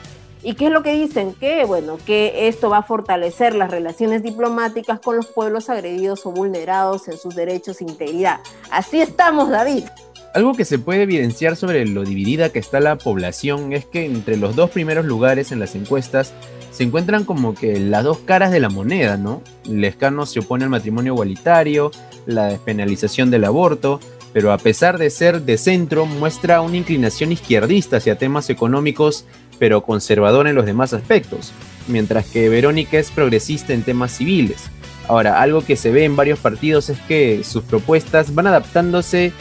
¿Y 0.41 0.55
qué 0.55 0.65
es 0.65 0.71
lo 0.71 0.83
que 0.83 0.93
dicen? 0.93 1.35
Que, 1.35 1.63
bueno, 1.63 1.97
que 2.05 2.47
esto 2.47 2.69
va 2.69 2.79
a 2.79 2.83
fortalecer 2.83 3.55
las 3.55 3.71
relaciones 3.71 4.23
diplomáticas 4.23 4.99
con 4.99 5.15
los 5.15 5.27
pueblos 5.27 5.69
agredidos 5.69 6.25
o 6.25 6.31
vulnerados 6.31 7.07
en 7.07 7.17
sus 7.17 7.35
derechos 7.35 7.79
e 7.79 7.85
integridad. 7.85 8.39
Así 8.69 8.99
estamos, 8.99 9.49
David. 9.49 9.85
Algo 10.33 10.53
que 10.53 10.65
se 10.65 10.79
puede 10.79 11.03
evidenciar 11.03 11.55
sobre 11.55 11.85
lo 11.85 12.03
dividida 12.03 12.49
que 12.49 12.57
está 12.57 12.79
la 12.79 12.97
población 12.97 13.71
es 13.71 13.85
que 13.85 14.05
entre 14.05 14.35
los 14.35 14.55
dos 14.55 14.71
primeros 14.71 15.05
lugares 15.05 15.51
en 15.51 15.59
las 15.59 15.75
encuestas 15.75 16.33
se 16.71 16.81
encuentran 16.81 17.23
como 17.23 17.53
que 17.53 17.79
las 17.79 18.03
dos 18.03 18.17
caras 18.17 18.51
de 18.51 18.59
la 18.59 18.69
moneda, 18.69 19.15
¿no? 19.15 19.43
Lescano 19.69 20.25
se 20.25 20.39
opone 20.39 20.63
al 20.63 20.71
matrimonio 20.71 21.13
igualitario, 21.13 21.91
la 22.25 22.47
despenalización 22.47 23.29
del 23.29 23.43
aborto, 23.43 23.99
pero 24.33 24.51
a 24.51 24.57
pesar 24.57 24.97
de 24.97 25.11
ser 25.11 25.43
de 25.43 25.59
centro, 25.59 26.07
muestra 26.07 26.61
una 26.61 26.77
inclinación 26.77 27.31
izquierdista 27.31 27.97
hacia 27.97 28.17
temas 28.17 28.49
económicos, 28.49 29.25
pero 29.59 29.83
conservador 29.83 30.47
en 30.47 30.55
los 30.55 30.65
demás 30.65 30.93
aspectos, 30.93 31.51
mientras 31.87 32.25
que 32.25 32.49
Verónica 32.49 32.97
es 32.97 33.11
progresista 33.11 33.71
en 33.73 33.83
temas 33.83 34.13
civiles. 34.13 34.63
Ahora, 35.07 35.41
algo 35.41 35.63
que 35.63 35.75
se 35.75 35.91
ve 35.91 36.05
en 36.05 36.15
varios 36.15 36.39
partidos 36.39 36.89
es 36.89 36.97
que 37.01 37.43
sus 37.43 37.63
propuestas 37.63 38.33
van 38.33 38.47
adaptándose 38.47 39.31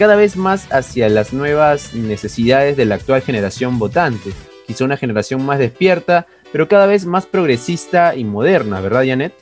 cada 0.00 0.16
vez 0.16 0.34
más 0.34 0.66
hacia 0.72 1.10
las 1.10 1.34
nuevas 1.34 1.92
necesidades 1.92 2.74
de 2.74 2.86
la 2.86 2.94
actual 2.94 3.20
generación 3.20 3.78
votante. 3.78 4.32
Quizá 4.66 4.86
una 4.86 4.96
generación 4.96 5.44
más 5.44 5.58
despierta, 5.58 6.26
pero 6.52 6.68
cada 6.68 6.86
vez 6.86 7.04
más 7.04 7.26
progresista 7.26 8.14
y 8.14 8.24
moderna, 8.24 8.80
¿verdad, 8.80 9.04
Janet? 9.06 9.34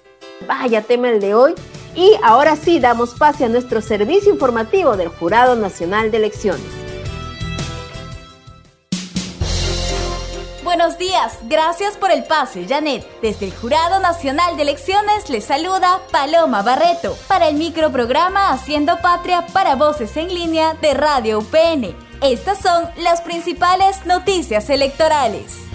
Vaya 0.49 0.83
tema 0.83 1.11
el 1.11 1.21
de 1.21 1.33
hoy. 1.33 1.55
Y 1.95 2.11
ahora 2.25 2.57
sí, 2.57 2.81
damos 2.81 3.15
pase 3.15 3.45
a 3.45 3.49
nuestro 3.49 3.81
servicio 3.81 4.33
informativo 4.33 4.97
del 4.97 5.11
Jurado 5.11 5.55
Nacional 5.55 6.11
de 6.11 6.17
Elecciones. 6.17 6.77
Buenos 10.78 10.97
días, 10.97 11.40
gracias 11.49 11.97
por 11.97 12.12
el 12.12 12.23
pase, 12.23 12.64
Janet. 12.68 13.04
Desde 13.20 13.47
el 13.47 13.52
Jurado 13.52 13.99
Nacional 13.99 14.56
de 14.56 14.62
Elecciones 14.62 15.28
les 15.28 15.44
saluda 15.44 16.00
Paloma 16.12 16.62
Barreto 16.62 17.18
para 17.26 17.49
el 17.49 17.56
microprograma 17.56 18.52
Haciendo 18.52 18.97
Patria 18.99 19.44
para 19.52 19.75
Voces 19.75 20.16
en 20.16 20.28
Línea 20.28 20.75
de 20.75 20.94
Radio 20.94 21.40
UPN. 21.40 21.97
Estas 22.23 22.61
son 22.61 22.88
las 22.97 23.23
principales 23.23 24.06
noticias 24.06 24.70
electorales. 24.70 25.68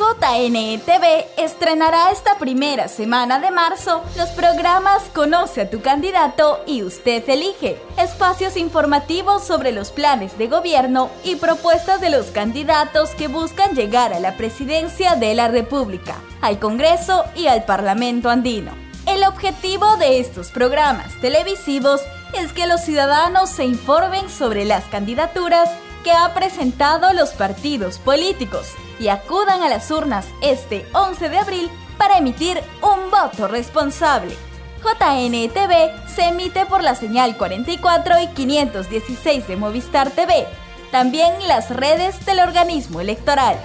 JNETV 0.00 1.26
estrenará 1.36 2.10
esta 2.10 2.38
primera 2.38 2.88
semana 2.88 3.38
de 3.38 3.50
marzo 3.50 4.02
los 4.16 4.30
programas 4.30 5.02
Conoce 5.12 5.60
a 5.60 5.68
tu 5.68 5.82
candidato 5.82 6.60
y 6.66 6.82
Usted 6.82 7.28
elige, 7.28 7.78
espacios 7.98 8.56
informativos 8.56 9.46
sobre 9.46 9.72
los 9.72 9.90
planes 9.90 10.38
de 10.38 10.46
gobierno 10.46 11.10
y 11.22 11.36
propuestas 11.36 12.00
de 12.00 12.08
los 12.08 12.28
candidatos 12.28 13.10
que 13.10 13.28
buscan 13.28 13.74
llegar 13.74 14.14
a 14.14 14.20
la 14.20 14.38
presidencia 14.38 15.16
de 15.16 15.34
la 15.34 15.48
República, 15.48 16.16
al 16.40 16.58
Congreso 16.58 17.26
y 17.36 17.48
al 17.48 17.66
Parlamento 17.66 18.30
andino. 18.30 18.72
El 19.06 19.22
objetivo 19.24 19.98
de 19.98 20.18
estos 20.18 20.50
programas 20.50 21.12
televisivos 21.20 22.00
es 22.32 22.54
que 22.54 22.66
los 22.66 22.80
ciudadanos 22.80 23.50
se 23.50 23.64
informen 23.66 24.30
sobre 24.30 24.64
las 24.64 24.84
candidaturas 24.84 25.68
que 26.04 26.12
ha 26.12 26.32
presentado 26.32 27.12
los 27.12 27.30
partidos 27.30 27.98
políticos 27.98 28.68
y 29.00 29.08
acudan 29.08 29.62
a 29.62 29.68
las 29.68 29.90
urnas 29.90 30.26
este 30.42 30.86
11 30.92 31.30
de 31.30 31.38
abril 31.38 31.70
para 31.98 32.18
emitir 32.18 32.62
un 32.82 33.10
voto 33.10 33.48
responsable. 33.48 34.36
JNTV 34.82 36.08
se 36.08 36.28
emite 36.28 36.66
por 36.66 36.82
la 36.82 36.94
señal 36.94 37.36
44 37.36 38.20
y 38.20 38.26
516 38.28 39.48
de 39.48 39.56
Movistar 39.56 40.10
TV, 40.10 40.46
también 40.90 41.32
las 41.48 41.70
redes 41.70 42.24
del 42.24 42.40
organismo 42.40 43.00
electoral. 43.00 43.56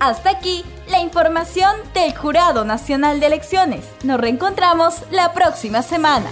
Hasta 0.00 0.30
aquí 0.30 0.64
la 0.88 1.00
información 1.00 1.76
del 1.94 2.16
Jurado 2.16 2.64
Nacional 2.64 3.20
de 3.20 3.26
Elecciones. 3.26 3.84
Nos 4.02 4.18
reencontramos 4.18 5.04
la 5.10 5.32
próxima 5.34 5.82
semana. 5.82 6.30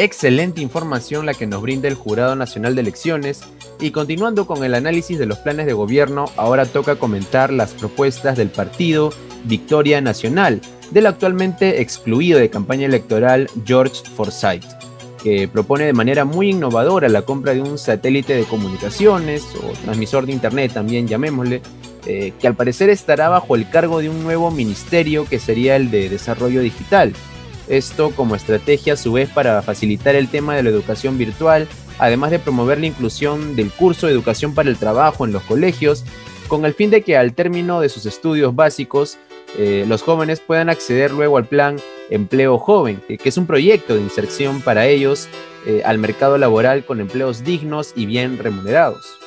Excelente 0.00 0.60
información 0.60 1.26
la 1.26 1.34
que 1.34 1.48
nos 1.48 1.60
brinda 1.60 1.88
el 1.88 1.94
Jurado 1.94 2.36
Nacional 2.36 2.76
de 2.76 2.82
Elecciones. 2.82 3.40
Y 3.80 3.90
continuando 3.90 4.46
con 4.46 4.62
el 4.62 4.74
análisis 4.74 5.18
de 5.18 5.26
los 5.26 5.38
planes 5.38 5.66
de 5.66 5.72
gobierno, 5.72 6.26
ahora 6.36 6.66
toca 6.66 6.94
comentar 6.94 7.52
las 7.52 7.72
propuestas 7.72 8.36
del 8.36 8.48
partido 8.48 9.10
Victoria 9.42 10.00
Nacional, 10.00 10.60
del 10.92 11.06
actualmente 11.06 11.80
excluido 11.80 12.38
de 12.38 12.48
campaña 12.48 12.86
electoral 12.86 13.48
George 13.64 14.04
Forsyth, 14.14 14.66
que 15.20 15.48
propone 15.48 15.86
de 15.86 15.92
manera 15.92 16.24
muy 16.24 16.50
innovadora 16.50 17.08
la 17.08 17.22
compra 17.22 17.54
de 17.54 17.62
un 17.62 17.76
satélite 17.76 18.36
de 18.36 18.44
comunicaciones 18.44 19.44
o 19.56 19.72
transmisor 19.82 20.26
de 20.26 20.32
internet 20.32 20.74
también 20.74 21.08
llamémosle, 21.08 21.60
eh, 22.06 22.32
que 22.38 22.46
al 22.46 22.54
parecer 22.54 22.88
estará 22.88 23.28
bajo 23.30 23.56
el 23.56 23.68
cargo 23.68 23.98
de 23.98 24.08
un 24.08 24.22
nuevo 24.22 24.52
ministerio 24.52 25.24
que 25.24 25.40
sería 25.40 25.74
el 25.74 25.90
de 25.90 26.08
desarrollo 26.08 26.60
digital 26.60 27.14
esto 27.68 28.10
como 28.10 28.34
estrategia 28.34 28.94
a 28.94 28.96
su 28.96 29.12
vez 29.12 29.28
para 29.30 29.62
facilitar 29.62 30.14
el 30.14 30.28
tema 30.28 30.56
de 30.56 30.62
la 30.62 30.70
educación 30.70 31.18
virtual, 31.18 31.68
además 31.98 32.30
de 32.30 32.38
promover 32.38 32.80
la 32.80 32.86
inclusión 32.86 33.56
del 33.56 33.70
curso 33.70 34.06
de 34.06 34.12
educación 34.12 34.54
para 34.54 34.68
el 34.68 34.76
trabajo 34.76 35.24
en 35.24 35.32
los 35.32 35.42
colegios, 35.42 36.04
con 36.48 36.64
el 36.64 36.74
fin 36.74 36.90
de 36.90 37.02
que 37.02 37.16
al 37.16 37.34
término 37.34 37.80
de 37.80 37.88
sus 37.88 38.06
estudios 38.06 38.54
básicos 38.54 39.18
eh, 39.56 39.84
los 39.86 40.02
jóvenes 40.02 40.40
puedan 40.40 40.68
acceder 40.68 41.12
luego 41.12 41.36
al 41.36 41.46
plan 41.46 41.76
Empleo 42.10 42.58
Joven, 42.58 43.02
que 43.06 43.28
es 43.28 43.36
un 43.36 43.46
proyecto 43.46 43.94
de 43.94 44.02
inserción 44.02 44.60
para 44.60 44.86
ellos 44.86 45.28
eh, 45.66 45.82
al 45.84 45.98
mercado 45.98 46.38
laboral 46.38 46.84
con 46.84 47.00
empleos 47.00 47.44
dignos 47.44 47.92
y 47.94 48.06
bien 48.06 48.38
remunerados. 48.38 49.18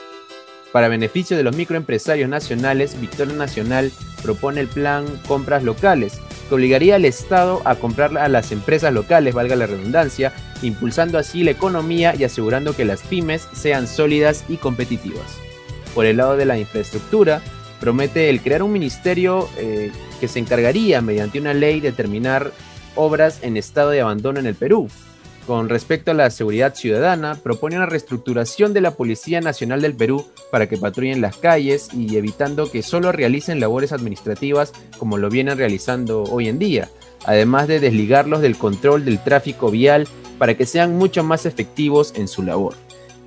Para 0.72 0.88
beneficio 0.88 1.36
de 1.36 1.44
los 1.44 1.56
microempresarios 1.56 2.30
nacionales, 2.30 3.00
Victoria 3.00 3.36
Nacional 3.36 3.92
propone 4.24 4.62
el 4.62 4.68
plan 4.68 5.06
Compras 5.28 5.64
Locales, 5.64 6.20
que 6.52 6.56
obligaría 6.56 6.96
al 6.96 7.06
Estado 7.06 7.62
a 7.64 7.76
comprar 7.76 8.18
a 8.18 8.28
las 8.28 8.52
empresas 8.52 8.94
locales, 8.94 9.34
valga 9.34 9.56
la 9.56 9.68
redundancia, 9.68 10.34
impulsando 10.62 11.18
así 11.18 11.46
la 11.46 11.52
economía 11.52 12.14
y 12.14 12.26
asegurando 12.26 12.76
que 12.76 12.84
las 12.84 13.04
pymes 13.04 13.48
sean 13.54 13.88
sólidas 13.88 14.44
y 14.50 14.58
competitivas. 14.58 15.38
Por 15.96 16.06
el 16.06 16.18
lado 16.18 16.36
de 16.36 16.44
la 16.44 16.58
infraestructura, 16.58 17.42
promete 17.80 18.30
el 18.30 18.42
crear 18.42 18.64
un 18.64 18.74
ministerio 18.74 19.48
eh, 19.58 19.94
que 20.20 20.28
se 20.28 20.40
encargaría 20.40 21.00
mediante 21.02 21.40
una 21.40 21.54
ley 21.54 21.80
de 21.80 21.92
determinar 21.92 22.52
obras 22.96 23.40
en 23.44 23.56
estado 23.56 23.92
de 23.92 24.02
abandono 24.02 24.42
en 24.42 24.46
el 24.46 24.56
Perú, 24.56 24.90
con 25.48 25.70
respecto 25.70 26.12
a 26.12 26.14
la 26.14 26.30
seguridad 26.30 26.76
ciudadana, 26.76 27.36
propone 27.36 27.76
una 27.76 27.86
reestructuración 27.86 28.74
de 28.74 28.82
la 28.82 28.92
Policía 28.92 29.42
Nacional 29.42 29.82
del 29.82 29.96
Perú 29.96 30.26
para 30.52 30.68
que 30.68 30.78
patrullen 30.78 31.22
las 31.22 31.38
calles 31.38 31.90
y 31.94 32.16
evitando 32.18 32.72
que 32.72 32.84
solo 32.84 33.12
realicen 33.12 33.60
labores 33.60 33.92
administrativas 33.92 34.72
como 34.98 35.18
lo 35.18 35.30
vienen 35.30 35.58
realizando 35.58 36.24
hoy 36.24 36.48
en 36.48 36.60
día, 36.60 36.90
además 37.26 37.68
de 37.68 37.80
desligarlos 37.80 38.42
del 38.42 38.58
control 38.58 39.06
del 39.06 39.24
tráfico 39.24 39.72
vial 39.72 40.08
para 40.38 40.56
que 40.56 40.66
sean 40.66 40.98
mucho 40.98 41.24
más 41.24 41.46
efectivos 41.46 42.14
en 42.16 42.28
su 42.28 42.44
labor. 42.44 42.76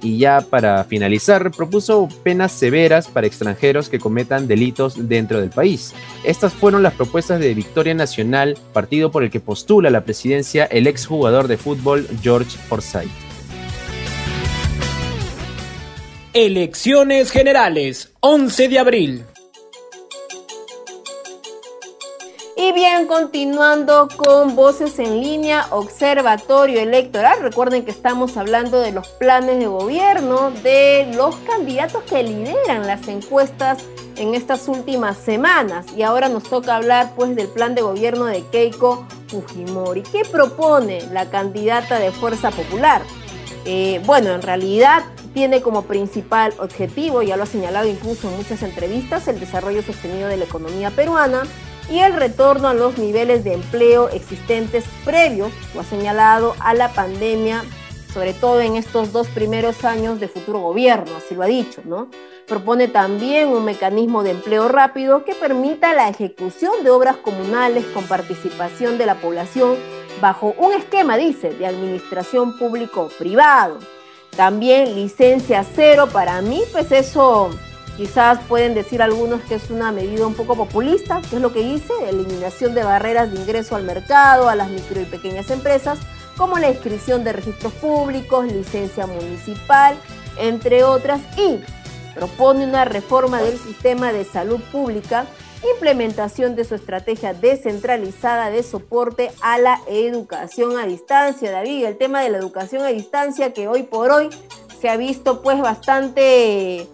Y 0.05 0.19
ya 0.19 0.43
para 0.43 0.85
finalizar, 0.85 1.51
propuso 1.51 2.09
penas 2.23 2.53
severas 2.53 3.09
para 3.09 3.27
extranjeros 3.27 3.89
que 3.89 3.99
cometan 3.99 4.47
delitos 4.47 5.09
dentro 5.09 5.41
del 5.41 5.49
país. 5.49 5.95
Estas 6.25 6.53
fueron 6.53 6.83
las 6.83 6.93
propuestas 6.93 7.41
de 7.41 7.55
Victoria 7.55 7.95
Nacional, 7.95 8.59
partido 8.75 9.11
por 9.11 9.25
el 9.25 9.31
que 9.31 9.41
postula 9.41 9.89
la 9.89 10.05
presidencia 10.05 10.67
el 10.67 10.87
exjugador 10.87 11.49
de 11.49 11.57
fútbol 11.57 12.07
George 12.23 12.59
Forsyth. 12.69 13.11
Elecciones 16.35 17.31
Generales, 17.31 18.13
11 18.21 18.69
de 18.69 18.79
abril. 18.79 19.25
Bien, 22.75 23.07
continuando 23.07 24.09
con 24.17 24.57
Voces 24.57 24.99
en 24.99 25.23
Línea, 25.23 25.67
Observatorio 25.71 26.81
Electoral. 26.81 27.41
Recuerden 27.41 27.85
que 27.85 27.93
estamos 27.93 28.37
hablando 28.37 28.81
de 28.81 28.91
los 28.91 29.07
planes 29.07 29.61
de 29.61 29.67
gobierno 29.69 30.51
de 30.51 31.09
los 31.15 31.37
candidatos 31.37 32.03
que 32.03 32.25
lideran 32.25 32.85
las 32.85 33.07
encuestas 33.07 33.85
en 34.17 34.35
estas 34.35 34.67
últimas 34.67 35.17
semanas. 35.17 35.87
Y 35.97 36.03
ahora 36.03 36.29
nos 36.29 36.43
toca 36.43 36.75
hablar 36.75 37.13
pues 37.15 37.37
del 37.37 37.47
plan 37.47 37.77
de 37.77 37.83
gobierno 37.83 38.25
de 38.25 38.43
Keiko 38.51 39.07
Fujimori. 39.29 40.03
¿Qué 40.03 40.23
propone 40.25 41.01
la 41.13 41.31
candidata 41.31 42.01
de 42.01 42.11
Fuerza 42.11 42.51
Popular? 42.51 43.03
Eh, 43.67 44.01
bueno, 44.05 44.31
en 44.31 44.43
realidad 44.43 45.05
tiene 45.33 45.63
como 45.63 45.83
principal 45.83 46.53
objetivo, 46.59 47.23
ya 47.23 47.37
lo 47.37 47.45
ha 47.45 47.47
señalado 47.47 47.89
incluso 47.89 48.29
en 48.29 48.37
muchas 48.37 48.63
entrevistas, 48.63 49.29
el 49.29 49.39
desarrollo 49.39 49.83
sostenido 49.83 50.29
de 50.29 50.39
la 50.39 50.45
economía 50.45 50.91
peruana 50.91 51.45
y 51.91 51.99
el 51.99 52.15
retorno 52.15 52.69
a 52.69 52.75
los 52.75 52.99
niveles 52.99 53.45
de 53.45 53.55
empleo 53.55 54.09
existentes 54.09 54.85
previos, 55.05 55.53
lo 55.75 55.81
ha 55.81 55.85
señalado, 55.85 56.55
a 56.61 56.75
la 56.75 56.93
pandemia, 56.93 57.65
sobre 58.13 58.33
todo 58.33 58.61
en 58.61 58.77
estos 58.77 59.13
dos 59.13 59.27
primeros 59.29 59.85
años 59.85 60.21
de 60.21 60.29
futuro 60.29 60.61
gobierno, 60.61 61.17
así 61.17 61.35
lo 61.35 61.43
ha 61.43 61.47
dicho, 61.47 61.83
¿no? 61.85 62.09
Propone 62.47 62.89
también 62.89 63.49
un 63.49 63.65
mecanismo 63.65 64.23
de 64.23 64.31
empleo 64.31 64.69
rápido 64.69 65.25
que 65.25 65.35
permita 65.35 65.95
la 65.95 66.09
ejecución 66.09 66.85
de 66.85 66.91
obras 66.91 67.17
comunales 67.17 67.85
con 67.87 68.05
participación 68.07 68.99
de 68.99 69.07
la 69.07 69.17
población 69.17 69.77
bajo 70.21 70.55
un 70.59 70.73
esquema, 70.73 71.17
dice, 71.17 71.51
de 71.51 71.67
administración 71.67 72.57
público-privado. 72.59 73.79
También 74.37 74.95
licencia 74.95 75.65
cero 75.75 76.09
para 76.13 76.41
mí, 76.41 76.63
pues 76.73 76.93
eso 76.93 77.51
Quizás 77.97 78.41
pueden 78.49 78.75
decir 78.75 79.03
algunos 79.03 79.43
que 79.43 79.55
es 79.55 79.71
una 79.71 79.93
medida 79.93 80.27
un 80.27 80.35
poco 80.35 80.57
populista, 80.57 81.21
que 81.31 81.37
es 81.37 81.43
lo 81.43 81.53
que 81.53 81.61
dice, 81.61 81.93
eliminación 82.09 82.75
de 82.75 82.83
barreras 82.83 83.31
de 83.33 83.39
ingreso 83.39 83.77
al 83.77 83.85
mercado, 83.85 84.49
a 84.49 84.57
las 84.57 84.69
micro 84.69 85.01
y 85.01 85.05
pequeñas 85.05 85.49
empresas, 85.51 86.01
como 86.37 86.59
la 86.59 86.71
inscripción 86.71 87.23
de 87.23 87.33
registros 87.33 87.73
públicos, 87.75 88.47
licencia 88.47 89.07
municipal, 89.07 89.97
entre 90.39 90.83
otras, 90.83 91.21
y 91.37 91.61
propone 92.15 92.65
una 92.65 92.85
reforma 92.85 93.41
del 93.41 93.59
sistema 93.59 94.13
de 94.13 94.25
salud 94.25 94.61
pública, 94.73 95.27
implementación 95.77 96.57
de 96.57 96.65
su 96.65 96.75
estrategia 96.75 97.33
descentralizada 97.33 98.51
de 98.51 98.65
soporte 98.65 99.31
a 99.41 99.59
la 99.59 99.81
educación 99.87 100.77
a 100.79 100.87
distancia. 100.87 101.53
David, 101.53 101.87
el 101.87 101.97
tema 101.97 102.23
de 102.23 102.31
la 102.31 102.39
educación 102.39 102.83
a 102.83 102.89
distancia 102.89 103.53
que 103.53 103.69
hoy 103.69 103.85
por 103.85 104.11
hoy 104.11 104.31
se 104.81 104.89
ha 104.89 104.97
visto 104.97 105.43
pues 105.43 105.61
bastante 105.61 106.89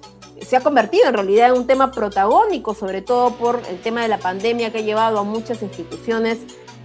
se 0.46 0.57
ha 0.57 0.61
convertido 0.61 1.09
en 1.09 1.14
realidad 1.14 1.48
en 1.48 1.55
un 1.55 1.66
tema 1.66 1.90
protagónico, 1.92 2.74
sobre 2.74 3.03
todo 3.03 3.33
por 3.35 3.61
el 3.68 3.81
tema 3.81 4.03
de 4.03 4.09
la 4.09 4.18
pandemia 4.18 4.70
que 4.72 4.79
ha 4.79 4.83
llevado 4.83 5.18
a 5.18 5.22
muchas 5.22 5.62
instituciones 5.62 6.38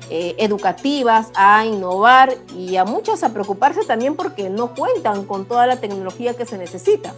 eh, 0.10 0.36
educativas 0.38 1.30
a 1.36 1.66
innovar 1.66 2.36
y 2.56 2.76
a 2.76 2.86
muchas 2.86 3.24
a 3.24 3.34
preocuparse 3.34 3.82
también 3.86 4.16
porque 4.16 4.50
no 4.50 4.76
cuentan 4.76 5.26
con 5.26 5.46
toda 5.46 5.66
la 5.66 5.78
tecnología 5.78 6.36
que 6.36 6.46
se 6.46 6.58
necesita. 6.58 7.14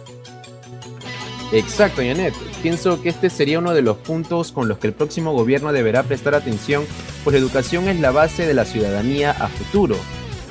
Exacto, 1.52 2.02
Janet. 2.02 2.34
Pienso 2.62 3.00
que 3.00 3.08
este 3.10 3.30
sería 3.30 3.58
uno 3.58 3.72
de 3.72 3.82
los 3.82 3.96
puntos 3.98 4.52
con 4.52 4.68
los 4.68 4.78
que 4.78 4.86
el 4.86 4.92
próximo 4.92 5.32
gobierno 5.32 5.72
deberá 5.72 6.02
prestar 6.02 6.34
atención, 6.34 6.84
pues 7.24 7.34
la 7.34 7.40
educación 7.40 7.88
es 7.88 8.00
la 8.00 8.10
base 8.10 8.46
de 8.46 8.54
la 8.54 8.64
ciudadanía 8.64 9.32
a 9.32 9.48
futuro. 9.48 9.96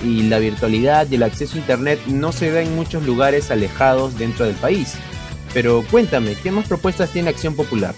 Y 0.04 0.24
la 0.24 0.38
virtualidad 0.38 1.08
y 1.10 1.16
el 1.16 1.24
acceso 1.24 1.56
a 1.56 1.60
Internet 1.60 2.00
no 2.06 2.32
se 2.32 2.52
da 2.52 2.62
en 2.62 2.76
muchos 2.76 3.04
lugares 3.04 3.50
alejados 3.50 4.18
dentro 4.18 4.46
del 4.46 4.56
país. 4.56 4.96
Pero 5.54 5.84
cuéntame, 5.90 6.36
¿qué 6.36 6.52
más 6.52 6.68
propuestas 6.68 7.12
tiene 7.12 7.30
Acción 7.30 7.56
Popular? 7.56 7.96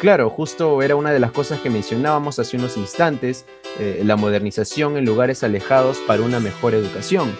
Claro, 0.00 0.28
justo 0.28 0.82
era 0.82 0.94
una 0.94 1.10
de 1.10 1.20
las 1.20 1.32
cosas 1.32 1.60
que 1.60 1.70
mencionábamos 1.70 2.38
hace 2.38 2.58
unos 2.58 2.76
instantes, 2.76 3.46
eh, 3.78 4.02
la 4.04 4.16
modernización 4.16 4.98
en 4.98 5.06
lugares 5.06 5.42
alejados 5.42 5.98
para 6.06 6.22
una 6.22 6.38
mejor 6.38 6.74
educación. 6.74 7.34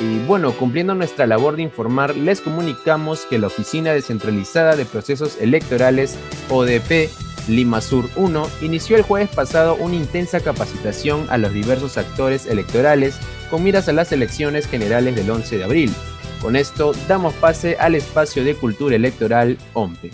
Y 0.00 0.18
bueno, 0.26 0.52
cumpliendo 0.52 0.94
nuestra 0.94 1.26
labor 1.26 1.56
de 1.56 1.62
informar, 1.62 2.16
les 2.16 2.40
comunicamos 2.40 3.24
que 3.26 3.38
la 3.38 3.46
Oficina 3.46 3.92
Descentralizada 3.92 4.74
de 4.74 4.84
Procesos 4.84 5.40
Electorales, 5.40 6.18
ODP, 6.48 7.08
Lima 7.48 7.80
Sur 7.80 8.08
1, 8.16 8.48
inició 8.62 8.96
el 8.96 9.02
jueves 9.02 9.28
pasado 9.30 9.76
una 9.76 9.94
intensa 9.94 10.40
capacitación 10.40 11.26
a 11.30 11.38
los 11.38 11.52
diversos 11.52 11.98
actores 11.98 12.46
electorales 12.46 13.16
con 13.50 13.62
miras 13.62 13.88
a 13.88 13.92
las 13.92 14.10
elecciones 14.12 14.66
generales 14.66 15.14
del 15.14 15.30
11 15.30 15.58
de 15.58 15.64
abril. 15.64 15.92
Con 16.42 16.56
esto 16.56 16.90
damos 17.06 17.34
pase 17.34 17.76
al 17.76 17.94
espacio 17.94 18.42
de 18.42 18.56
cultura 18.56 18.96
electoral 18.96 19.56
OMPE. 19.74 20.10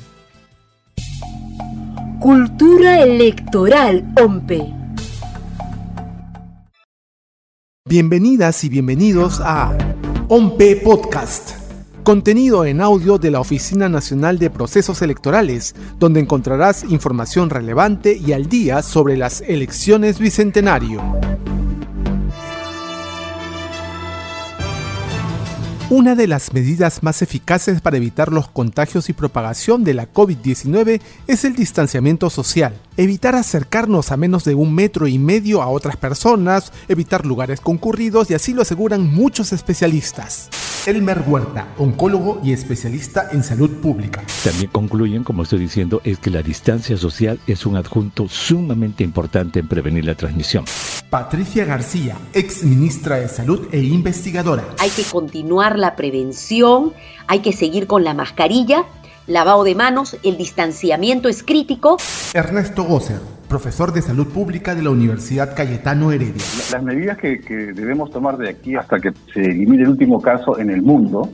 Cultura 2.21 3.03
electoral 3.03 4.07
OMPE. 4.23 4.75
Bienvenidas 7.89 8.63
y 8.65 8.69
bienvenidos 8.69 9.41
a 9.43 9.75
OMPE 10.29 10.83
Podcast, 10.85 11.53
contenido 12.03 12.67
en 12.67 12.83
audio 12.83 13.17
de 13.17 13.31
la 13.31 13.41
Oficina 13.41 13.89
Nacional 13.89 14.39
de 14.39 14.51
Procesos 14.51 15.01
Electorales, 15.01 15.75
donde 15.99 16.21
encontrarás 16.21 16.85
información 16.85 17.49
relevante 17.49 18.15
y 18.15 18.35
al 18.35 18.51
día 18.51 18.83
sobre 18.83 19.17
las 19.17 19.41
elecciones 19.41 20.19
bicentenario. 20.19 21.01
Una 25.91 26.15
de 26.15 26.27
las 26.27 26.53
medidas 26.53 27.03
más 27.03 27.23
eficaces 27.23 27.81
para 27.81 27.97
evitar 27.97 28.31
los 28.31 28.47
contagios 28.47 29.09
y 29.09 29.15
propagación 29.15 29.85
de 29.85 29.95
la 29.95 30.13
COVID-19 30.13 31.01
es 31.27 31.47
el 31.47 31.57
distanciamiento 31.57 32.29
social. 32.29 32.75
Evitar 32.99 33.35
acercarnos 33.35 34.13
a 34.13 34.19
menos 34.19 34.45
de 34.45 34.55
un 34.55 34.75
metro 34.75 35.07
y 35.07 35.19
medio 35.19 35.63
a 35.63 35.69
otras 35.69 35.97
personas, 35.97 36.75
evitar 36.89 37.25
lugares 37.25 37.63
concurridos 37.63 38.31
y 38.31 38.35
así 38.35 38.53
lo 38.53 38.61
aseguran 38.61 39.11
muchos 39.11 39.55
especialistas. 39.55 40.51
Elmer 40.87 41.25
Huerta, 41.27 41.69
oncólogo 41.79 42.41
y 42.45 42.53
especialista 42.53 43.29
en 43.33 43.43
salud 43.43 43.71
pública. 43.81 44.23
También 44.45 44.71
concluyen, 44.71 45.25
como 45.25 45.43
estoy 45.43 45.59
diciendo, 45.59 46.01
es 46.05 46.19
que 46.19 46.31
la 46.31 46.43
distancia 46.43 46.97
social 46.97 47.41
es 47.47 47.67
un 47.67 47.77
adjunto 47.77 48.29
sumamente 48.29 49.05
importante 49.05 49.59
en 49.61 49.69
prevenir 49.69 50.05
la 50.05 50.15
transmisión. 50.15 50.65
Patricia 51.11 51.65
García, 51.65 52.17
ex 52.35 52.65
ministra 52.65 53.17
de 53.17 53.29
Salud 53.29 53.69
e 53.73 53.81
investigadora. 53.81 54.65
Hay 54.79 54.91
que 54.91 55.05
continuar 55.05 55.78
la 55.81 55.97
prevención, 55.97 56.93
hay 57.27 57.41
que 57.41 57.53
seguir 57.53 57.87
con 57.87 58.05
la 58.05 58.15
mascarilla, 58.15 58.85
lavado 59.27 59.65
de 59.65 59.75
manos, 59.75 60.17
el 60.23 60.37
distanciamiento 60.37 61.29
es 61.29 61.43
crítico. 61.43 61.99
Ernesto 62.35 62.85
Gosser, 62.85 63.21
profesor 63.49 63.93
de 63.93 64.03
salud 64.03 64.27
pública 64.29 64.75
de 64.75 64.83
la 64.83 64.91
Universidad 64.91 65.55
Cayetano 65.55 66.13
Heredia. 66.13 66.43
Las 66.73 66.83
medidas 66.83 67.19
que, 67.19 67.41
que 67.41 67.55
debemos 67.73 68.11
tomar 68.11 68.37
de 68.39 68.49
aquí 68.49 68.77
hasta 68.77 68.99
que 68.99 69.13
se 69.33 69.41
elimine 69.41 69.83
el 69.83 69.91
último 69.91 70.21
caso 70.21 70.59
en 70.59 70.71
el 70.71 70.83
mundo 70.83 71.31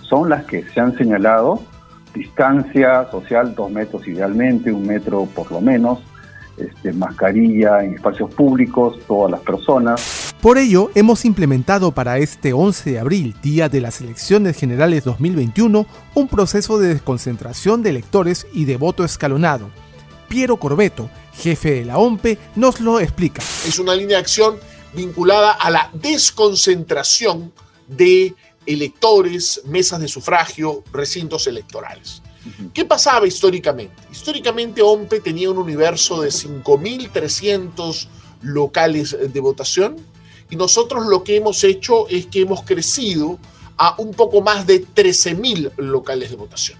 son 0.00 0.28
las 0.28 0.44
que 0.44 0.62
se 0.62 0.80
han 0.80 0.96
señalado, 0.96 1.60
distancia 2.14 3.08
social, 3.10 3.54
dos 3.54 3.70
metros 3.70 4.06
idealmente, 4.06 4.72
un 4.72 4.86
metro 4.86 5.26
por 5.26 5.50
lo 5.50 5.60
menos, 5.60 6.00
este, 6.56 6.92
mascarilla 6.92 7.82
en 7.82 7.94
espacios 7.94 8.32
públicos, 8.32 8.98
todas 9.06 9.32
las 9.32 9.40
personas. 9.40 10.23
Por 10.44 10.58
ello, 10.58 10.90
hemos 10.94 11.24
implementado 11.24 11.92
para 11.92 12.18
este 12.18 12.52
11 12.52 12.90
de 12.90 12.98
abril, 12.98 13.34
día 13.42 13.70
de 13.70 13.80
las 13.80 14.02
elecciones 14.02 14.58
generales 14.58 15.02
2021, 15.02 15.86
un 16.14 16.28
proceso 16.28 16.78
de 16.78 16.88
desconcentración 16.88 17.82
de 17.82 17.88
electores 17.88 18.46
y 18.52 18.66
de 18.66 18.76
voto 18.76 19.04
escalonado. 19.04 19.70
Piero 20.28 20.58
Corbeto, 20.58 21.08
jefe 21.32 21.70
de 21.76 21.86
la 21.86 21.96
OMPE, 21.96 22.36
nos 22.56 22.78
lo 22.80 23.00
explica. 23.00 23.42
Es 23.66 23.78
una 23.78 23.94
línea 23.94 24.18
de 24.18 24.20
acción 24.20 24.58
vinculada 24.92 25.52
a 25.52 25.70
la 25.70 25.90
desconcentración 25.94 27.50
de 27.88 28.34
electores, 28.66 29.62
mesas 29.64 29.98
de 29.98 30.08
sufragio, 30.08 30.84
recintos 30.92 31.46
electorales. 31.46 32.20
¿Qué 32.74 32.84
pasaba 32.84 33.26
históricamente? 33.26 33.94
Históricamente 34.12 34.82
OMPE 34.82 35.20
tenía 35.20 35.50
un 35.50 35.56
universo 35.56 36.20
de 36.20 36.28
5.300 36.28 38.08
locales 38.42 39.16
de 39.32 39.40
votación 39.40 39.96
y 40.54 40.56
nosotros 40.56 41.06
lo 41.06 41.24
que 41.24 41.34
hemos 41.34 41.64
hecho 41.64 42.08
es 42.08 42.26
que 42.26 42.42
hemos 42.42 42.62
crecido 42.62 43.40
a 43.76 43.96
un 43.98 44.12
poco 44.14 44.40
más 44.40 44.64
de 44.64 44.86
13.000 44.86 45.72
locales 45.78 46.30
de 46.30 46.36
votación. 46.36 46.78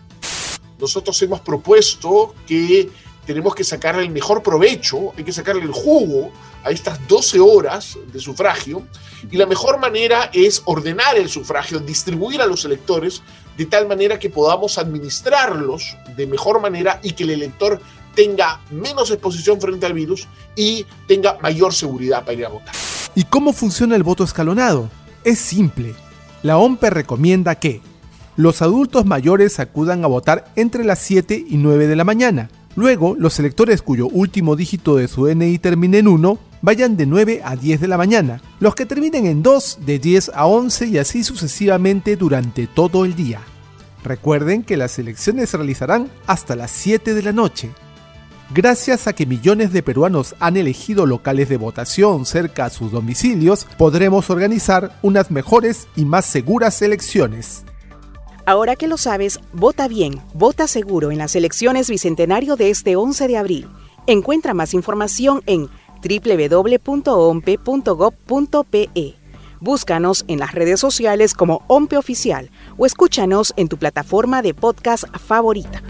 Nosotros 0.79 1.21
hemos 1.23 1.41
propuesto 1.41 2.37
que 2.47 2.89
tenemos 3.27 3.53
que 3.53 3.65
sacarle 3.65 4.05
el 4.05 4.11
mejor 4.11 4.45
provecho, 4.45 5.13
hay 5.19 5.25
que 5.25 5.33
sacarle 5.33 5.63
el 5.63 5.73
jugo 5.73 6.31
a 6.63 6.71
estas 6.71 7.05
12 7.09 7.41
horas 7.41 7.99
de 8.13 8.21
sufragio 8.21 8.87
y 9.29 9.37
la 9.37 9.47
mejor 9.47 9.81
manera 9.81 10.31
es 10.33 10.63
ordenar 10.67 11.17
el 11.17 11.29
sufragio, 11.29 11.81
distribuir 11.81 12.43
a 12.43 12.47
los 12.47 12.65
electores 12.65 13.23
de 13.57 13.67
tal 13.67 13.89
manera 13.89 14.21
que 14.21 14.31
podamos 14.31 14.79
administrarlos 14.79 15.97
de 16.17 16.29
mejor 16.29 16.61
manera 16.61 17.01
y 17.03 17.11
que 17.11 17.25
el 17.25 17.31
elector 17.31 17.81
tenga 18.15 18.61
menos 18.71 19.11
exposición 19.11 19.61
frente 19.61 19.87
al 19.87 19.93
virus 19.93 20.29
y 20.57 20.87
tenga 21.07 21.39
mayor 21.43 21.75
seguridad 21.75 22.25
para 22.25 22.33
ir 22.35 22.47
a 22.47 22.49
votar. 22.49 22.75
¿Y 23.15 23.25
cómo 23.25 23.53
funciona 23.53 23.97
el 23.97 24.03
voto 24.03 24.25
escalonado? 24.25 24.91
Es 25.25 25.39
simple. 25.39 25.95
La 26.43 26.59
OMPE 26.59 26.91
recomienda 26.91 27.55
que 27.55 27.81
los 28.37 28.63
adultos 28.63 29.07
mayores 29.07 29.61
acudan 29.61 30.05
a 30.05 30.09
votar 30.09 30.53
entre 30.57 30.85
las 30.85 30.99
7 30.99 31.45
y 31.49 31.57
9 31.57 31.87
de 31.87 31.97
la 31.97 32.05
mañana. 32.05 32.51
Luego, 32.77 33.15
los 33.17 33.39
electores 33.39 33.83
cuyo 33.83 34.09
último 34.09 34.57
dígito 34.57 34.97
de 34.97 35.07
su 35.07 35.27
DNI 35.27 35.59
termine 35.59 35.99
en 35.99 36.09
1 36.09 36.39
vayan 36.61 36.97
de 36.97 37.07
9 37.07 37.43
a 37.45 37.55
10 37.55 37.81
de 37.81 37.89
la 37.89 37.97
mañana. 37.97 38.43
Los 38.59 38.75
que 38.75 38.87
terminen 38.87 39.27
en 39.27 39.43
2 39.43 39.79
de 39.87 39.99
10 39.99 40.33
a 40.35 40.47
11 40.47 40.87
y 40.87 40.99
así 40.99 41.23
sucesivamente 41.23 42.17
durante 42.17 42.67
todo 42.67 43.05
el 43.05 43.15
día. 43.15 43.41
Recuerden 44.03 44.65
que 44.65 44.77
las 44.77 44.99
elecciones 44.99 45.51
se 45.51 45.57
realizarán 45.57 46.11
hasta 46.27 46.57
las 46.57 46.71
7 46.73 47.15
de 47.15 47.23
la 47.23 47.33
noche. 47.33 47.71
Gracias 48.51 49.07
a 49.07 49.15
que 49.15 49.25
millones 49.27 49.73
de 49.73 49.83
peruanos 49.83 50.35
han 50.39 50.57
elegido 50.57 51.07
locales 51.07 51.49
de 51.49 51.57
votación 51.57 52.27
cerca 52.27 52.67
a 52.67 52.71
sus 52.71 52.93
domicilios, 52.93 53.67
podremos 53.79 54.29
organizar 54.29 54.99
unas 55.03 55.31
mejores 55.31 55.89
y 55.97 56.05
más 56.05 56.27
seguras 56.27 56.83
elecciones. 56.83 57.65
Ahora 58.47 58.77
que 58.77 58.89
lo 58.89 58.99
sabes, 58.99 59.41
vota 59.55 59.89
bien, 59.89 60.21
vota 60.35 60.69
seguro 60.69 61.11
en 61.11 61.17
las 61.19 61.35
elecciones 61.35 61.89
bicentenario 61.89 62.57
de 62.57 62.69
este 62.69 62.95
11 62.97 63.27
de 63.29 63.39
abril. 63.39 63.67
Encuentra 64.07 64.53
más 64.53 64.75
información 64.75 65.43
en 65.47 65.71
www.ompe.gov.pe. 66.03 66.85
Búscanos 69.61 70.27
en 70.29 70.41
las 70.41 70.53
redes 70.53 70.79
sociales 70.79 71.33
como 71.33 71.63
OMPE 71.69 71.97
Oficial 71.97 72.51
o 72.77 72.85
escúchanos 72.85 73.55
en 73.57 73.69
tu 73.69 73.79
plataforma 73.79 74.43
de 74.43 74.53
podcast 74.53 75.05
favorita. 75.17 75.83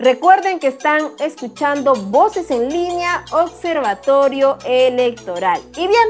Recuerden 0.00 0.60
que 0.60 0.68
están 0.68 1.10
escuchando 1.18 1.94
Voces 1.94 2.50
en 2.50 2.70
línea 2.70 3.22
Observatorio 3.32 4.56
Electoral. 4.64 5.60
Y 5.76 5.88
bien, 5.88 6.08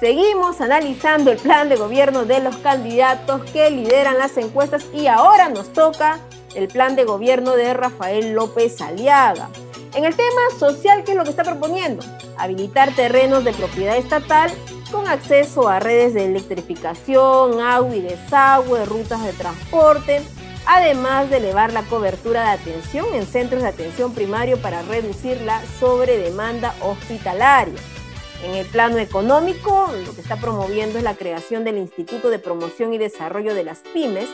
seguimos 0.00 0.62
analizando 0.62 1.30
el 1.30 1.36
plan 1.36 1.68
de 1.68 1.76
gobierno 1.76 2.24
de 2.24 2.40
los 2.40 2.56
candidatos 2.56 3.42
que 3.50 3.70
lideran 3.70 4.16
las 4.16 4.38
encuestas 4.38 4.86
y 4.94 5.06
ahora 5.06 5.50
nos 5.50 5.70
toca 5.74 6.18
el 6.54 6.68
plan 6.68 6.96
de 6.96 7.04
gobierno 7.04 7.54
de 7.56 7.74
Rafael 7.74 8.32
López 8.32 8.80
Aliaga. 8.80 9.50
En 9.94 10.06
el 10.06 10.16
tema 10.16 10.40
social, 10.58 11.04
¿qué 11.04 11.10
es 11.12 11.18
lo 11.18 11.24
que 11.24 11.30
está 11.30 11.44
proponiendo? 11.44 12.02
Habilitar 12.38 12.94
terrenos 12.94 13.44
de 13.44 13.52
propiedad 13.52 13.98
estatal 13.98 14.50
con 14.90 15.06
acceso 15.08 15.68
a 15.68 15.78
redes 15.78 16.14
de 16.14 16.24
electrificación, 16.24 17.60
agua 17.60 17.94
y 17.94 18.00
desagüe, 18.00 18.86
rutas 18.86 19.22
de 19.22 19.34
transporte, 19.34 20.22
además 20.66 21.30
de 21.30 21.38
elevar 21.38 21.72
la 21.72 21.82
cobertura 21.82 22.42
de 22.42 22.50
atención 22.50 23.06
en 23.14 23.26
centros 23.26 23.62
de 23.62 23.68
atención 23.68 24.12
primario 24.12 24.58
para 24.58 24.82
reducir 24.82 25.40
la 25.42 25.62
sobredemanda 25.78 26.74
hospitalaria. 26.80 27.78
En 28.44 28.54
el 28.54 28.66
plano 28.66 28.98
económico, 28.98 29.90
lo 30.04 30.14
que 30.14 30.20
está 30.20 30.36
promoviendo 30.36 30.98
es 30.98 31.04
la 31.04 31.14
creación 31.14 31.64
del 31.64 31.78
Instituto 31.78 32.28
de 32.28 32.38
Promoción 32.38 32.92
y 32.92 32.98
Desarrollo 32.98 33.54
de 33.54 33.64
las 33.64 33.78
Pymes, 33.78 34.28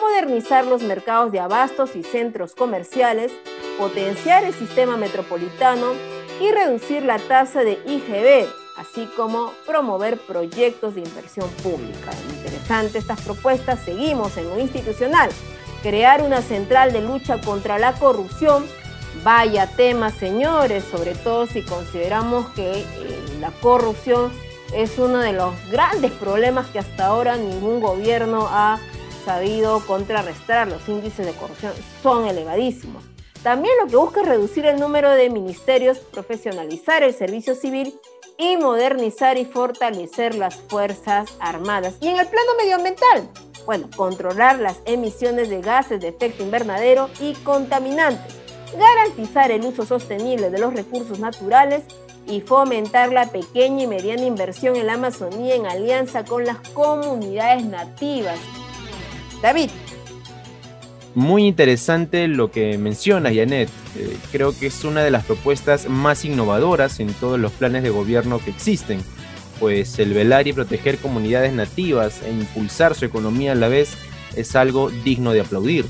modernizar 0.00 0.66
los 0.66 0.82
mercados 0.82 1.30
de 1.30 1.40
abastos 1.40 1.94
y 1.94 2.02
centros 2.02 2.54
comerciales, 2.54 3.30
potenciar 3.78 4.44
el 4.44 4.54
sistema 4.54 4.96
metropolitano 4.96 5.92
y 6.40 6.50
reducir 6.50 7.04
la 7.04 7.18
tasa 7.18 7.62
de 7.62 7.78
IGB, 7.86 8.48
así 8.76 9.08
como 9.16 9.52
promover 9.66 10.18
proyectos 10.18 10.94
de 10.96 11.02
inversión 11.02 11.48
pública. 11.62 12.10
Interesante 12.36 12.98
estas 12.98 13.20
propuestas, 13.20 13.80
seguimos 13.84 14.36
en 14.36 14.48
lo 14.48 14.58
institucional, 14.58 15.30
crear 15.84 16.22
una 16.22 16.40
central 16.40 16.94
de 16.94 17.02
lucha 17.02 17.42
contra 17.42 17.78
la 17.78 17.92
corrupción. 17.92 18.66
Vaya 19.22 19.66
tema, 19.66 20.10
señores, 20.10 20.82
sobre 20.90 21.14
todo 21.14 21.46
si 21.46 21.60
consideramos 21.60 22.48
que 22.54 22.80
eh, 22.80 22.86
la 23.38 23.50
corrupción 23.60 24.32
es 24.74 24.98
uno 24.98 25.18
de 25.18 25.34
los 25.34 25.52
grandes 25.70 26.10
problemas 26.12 26.68
que 26.68 26.78
hasta 26.78 27.06
ahora 27.06 27.36
ningún 27.36 27.80
gobierno 27.80 28.48
ha 28.50 28.80
sabido 29.26 29.80
contrarrestar. 29.86 30.68
Los 30.68 30.88
índices 30.88 31.26
de 31.26 31.32
corrupción 31.32 31.72
son 32.02 32.26
elevadísimos. 32.26 33.04
También 33.42 33.74
lo 33.82 33.86
que 33.86 33.96
busca 33.96 34.22
es 34.22 34.26
reducir 34.26 34.64
el 34.64 34.80
número 34.80 35.10
de 35.10 35.28
ministerios, 35.28 35.98
profesionalizar 35.98 37.02
el 37.02 37.12
servicio 37.12 37.54
civil 37.54 37.94
y 38.38 38.56
modernizar 38.56 39.36
y 39.36 39.44
fortalecer 39.44 40.34
las 40.34 40.56
Fuerzas 40.56 41.34
Armadas. 41.40 41.96
Y 42.00 42.08
en 42.08 42.18
el 42.18 42.26
plano 42.26 42.52
medioambiental, 42.58 43.28
bueno, 43.66 43.88
controlar 43.96 44.58
las 44.58 44.76
emisiones 44.84 45.48
de 45.48 45.60
gases 45.60 46.00
de 46.00 46.08
efecto 46.08 46.42
invernadero 46.42 47.08
y 47.20 47.34
contaminantes, 47.34 48.34
garantizar 48.78 49.50
el 49.50 49.64
uso 49.64 49.86
sostenible 49.86 50.50
de 50.50 50.58
los 50.58 50.74
recursos 50.74 51.18
naturales 51.18 51.82
y 52.26 52.40
fomentar 52.40 53.12
la 53.12 53.26
pequeña 53.26 53.84
y 53.84 53.86
mediana 53.86 54.22
inversión 54.22 54.76
en 54.76 54.86
la 54.86 54.94
Amazonía 54.94 55.54
en 55.54 55.66
alianza 55.66 56.24
con 56.24 56.44
las 56.44 56.58
comunidades 56.70 57.64
nativas. 57.64 58.38
David, 59.42 59.70
muy 61.14 61.46
interesante 61.46 62.26
lo 62.26 62.50
que 62.50 62.76
menciona 62.76 63.32
Janet. 63.32 63.68
Eh, 63.96 64.16
creo 64.32 64.56
que 64.58 64.66
es 64.66 64.84
una 64.84 65.04
de 65.04 65.12
las 65.12 65.24
propuestas 65.24 65.88
más 65.88 66.24
innovadoras 66.24 66.98
en 66.98 67.12
todos 67.14 67.38
los 67.38 67.52
planes 67.52 67.84
de 67.84 67.90
gobierno 67.90 68.40
que 68.40 68.50
existen, 68.50 69.00
pues 69.58 69.98
el 69.98 70.12
velar 70.12 70.46
y 70.46 70.52
proteger 70.52 70.98
comunidades 70.98 71.52
nativas 71.52 72.22
e 72.22 72.30
impulsar 72.30 72.94
su 72.94 73.04
economía 73.04 73.52
a 73.52 73.56
la 73.56 73.68
vez 73.68 73.96
es 74.36 74.56
algo 74.56 74.90
digno 74.90 75.32
de 75.32 75.40
aplaudir. 75.40 75.86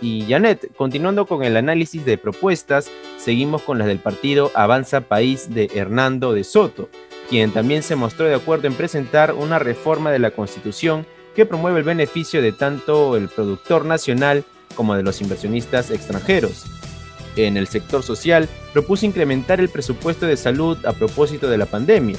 Y 0.00 0.26
Janet, 0.28 0.74
continuando 0.76 1.26
con 1.26 1.42
el 1.42 1.56
análisis 1.56 2.04
de 2.04 2.18
propuestas, 2.18 2.90
seguimos 3.16 3.62
con 3.62 3.78
las 3.78 3.88
del 3.88 3.98
partido 3.98 4.50
Avanza 4.54 5.00
País 5.02 5.52
de 5.52 5.70
Hernando 5.74 6.32
de 6.32 6.44
Soto, 6.44 6.88
quien 7.28 7.50
también 7.52 7.82
se 7.82 7.96
mostró 7.96 8.26
de 8.26 8.34
acuerdo 8.34 8.68
en 8.68 8.74
presentar 8.74 9.34
una 9.34 9.58
reforma 9.58 10.12
de 10.12 10.20
la 10.20 10.30
Constitución 10.30 11.04
que 11.34 11.46
promueve 11.46 11.78
el 11.78 11.84
beneficio 11.84 12.42
de 12.42 12.52
tanto 12.52 13.16
el 13.16 13.28
productor 13.28 13.84
nacional 13.84 14.44
como 14.74 14.94
de 14.94 15.02
los 15.02 15.20
inversionistas 15.20 15.90
extranjeros. 15.90 16.64
En 17.36 17.56
el 17.56 17.68
sector 17.68 18.02
social, 18.02 18.48
propuso 18.72 19.06
incrementar 19.06 19.60
el 19.60 19.68
presupuesto 19.68 20.26
de 20.26 20.36
salud 20.36 20.78
a 20.84 20.92
propósito 20.92 21.48
de 21.48 21.58
la 21.58 21.66
pandemia. 21.66 22.16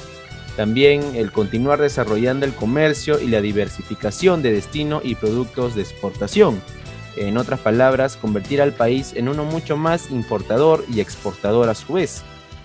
También 0.60 1.16
el 1.16 1.32
continuar 1.32 1.80
desarrollando 1.80 2.46
el 2.46 2.54
comercio 2.54 3.22
y 3.22 3.28
la 3.28 3.40
diversificación 3.40 4.42
de 4.42 4.52
destino 4.52 5.00
y 5.02 5.16
productos 5.16 5.74
de 5.74 5.84
exportación. 5.84 6.62
En 7.16 7.38
otras 7.38 7.62
palabras, 7.62 8.18
convertir 8.18 8.62
al 8.62 8.74
país 8.74 9.14
en 9.16 9.30
uno 9.30 9.46
mucho 9.46 9.78
más 9.78 10.12
importador 10.12 10.84
y 10.94 11.00
exportador 11.00 11.70
a 11.70 11.76
su 11.76 11.94
vez, 11.94 12.24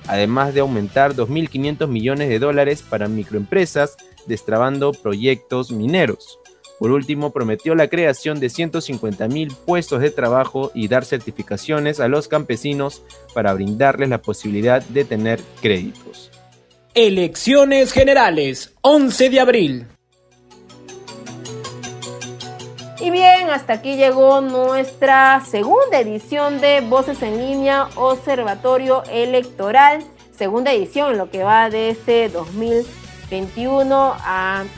además 0.08 0.54
de 0.54 0.60
aumentar 0.62 1.14
2.500 1.14 1.86
millones 1.86 2.28
de 2.30 2.40
dólares 2.40 2.82
para 2.82 3.06
microempresas, 3.06 3.96
destrabando 4.26 4.90
proyectos 4.90 5.70
mineros. 5.70 6.40
Por 6.80 6.90
último, 6.90 7.30
prometió 7.30 7.76
la 7.76 7.86
creación 7.86 8.40
de 8.40 8.48
150.000 8.48 9.54
puestos 9.54 10.00
de 10.00 10.10
trabajo 10.10 10.72
y 10.74 10.88
dar 10.88 11.04
certificaciones 11.04 12.00
a 12.00 12.08
los 12.08 12.26
campesinos 12.26 13.02
para 13.34 13.54
brindarles 13.54 14.08
la 14.08 14.20
posibilidad 14.20 14.82
de 14.82 15.04
tener 15.04 15.40
créditos. 15.62 16.33
Elecciones 16.94 17.92
Generales, 17.92 18.72
11 18.80 19.30
de 19.30 19.40
abril. 19.40 19.86
Y 23.00 23.10
bien, 23.10 23.50
hasta 23.50 23.74
aquí 23.74 23.96
llegó 23.96 24.40
nuestra 24.40 25.42
segunda 25.44 25.98
edición 25.98 26.60
de 26.60 26.80
Voces 26.80 27.20
en 27.22 27.38
Línea 27.38 27.88
Observatorio 27.96 29.02
Electoral, 29.10 30.04
segunda 30.38 30.72
edición, 30.72 31.18
lo 31.18 31.30
que 31.30 31.42
va 31.42 31.68
de 31.68 31.90
este 31.90 32.28
2020 32.28 33.04
21 33.30 34.14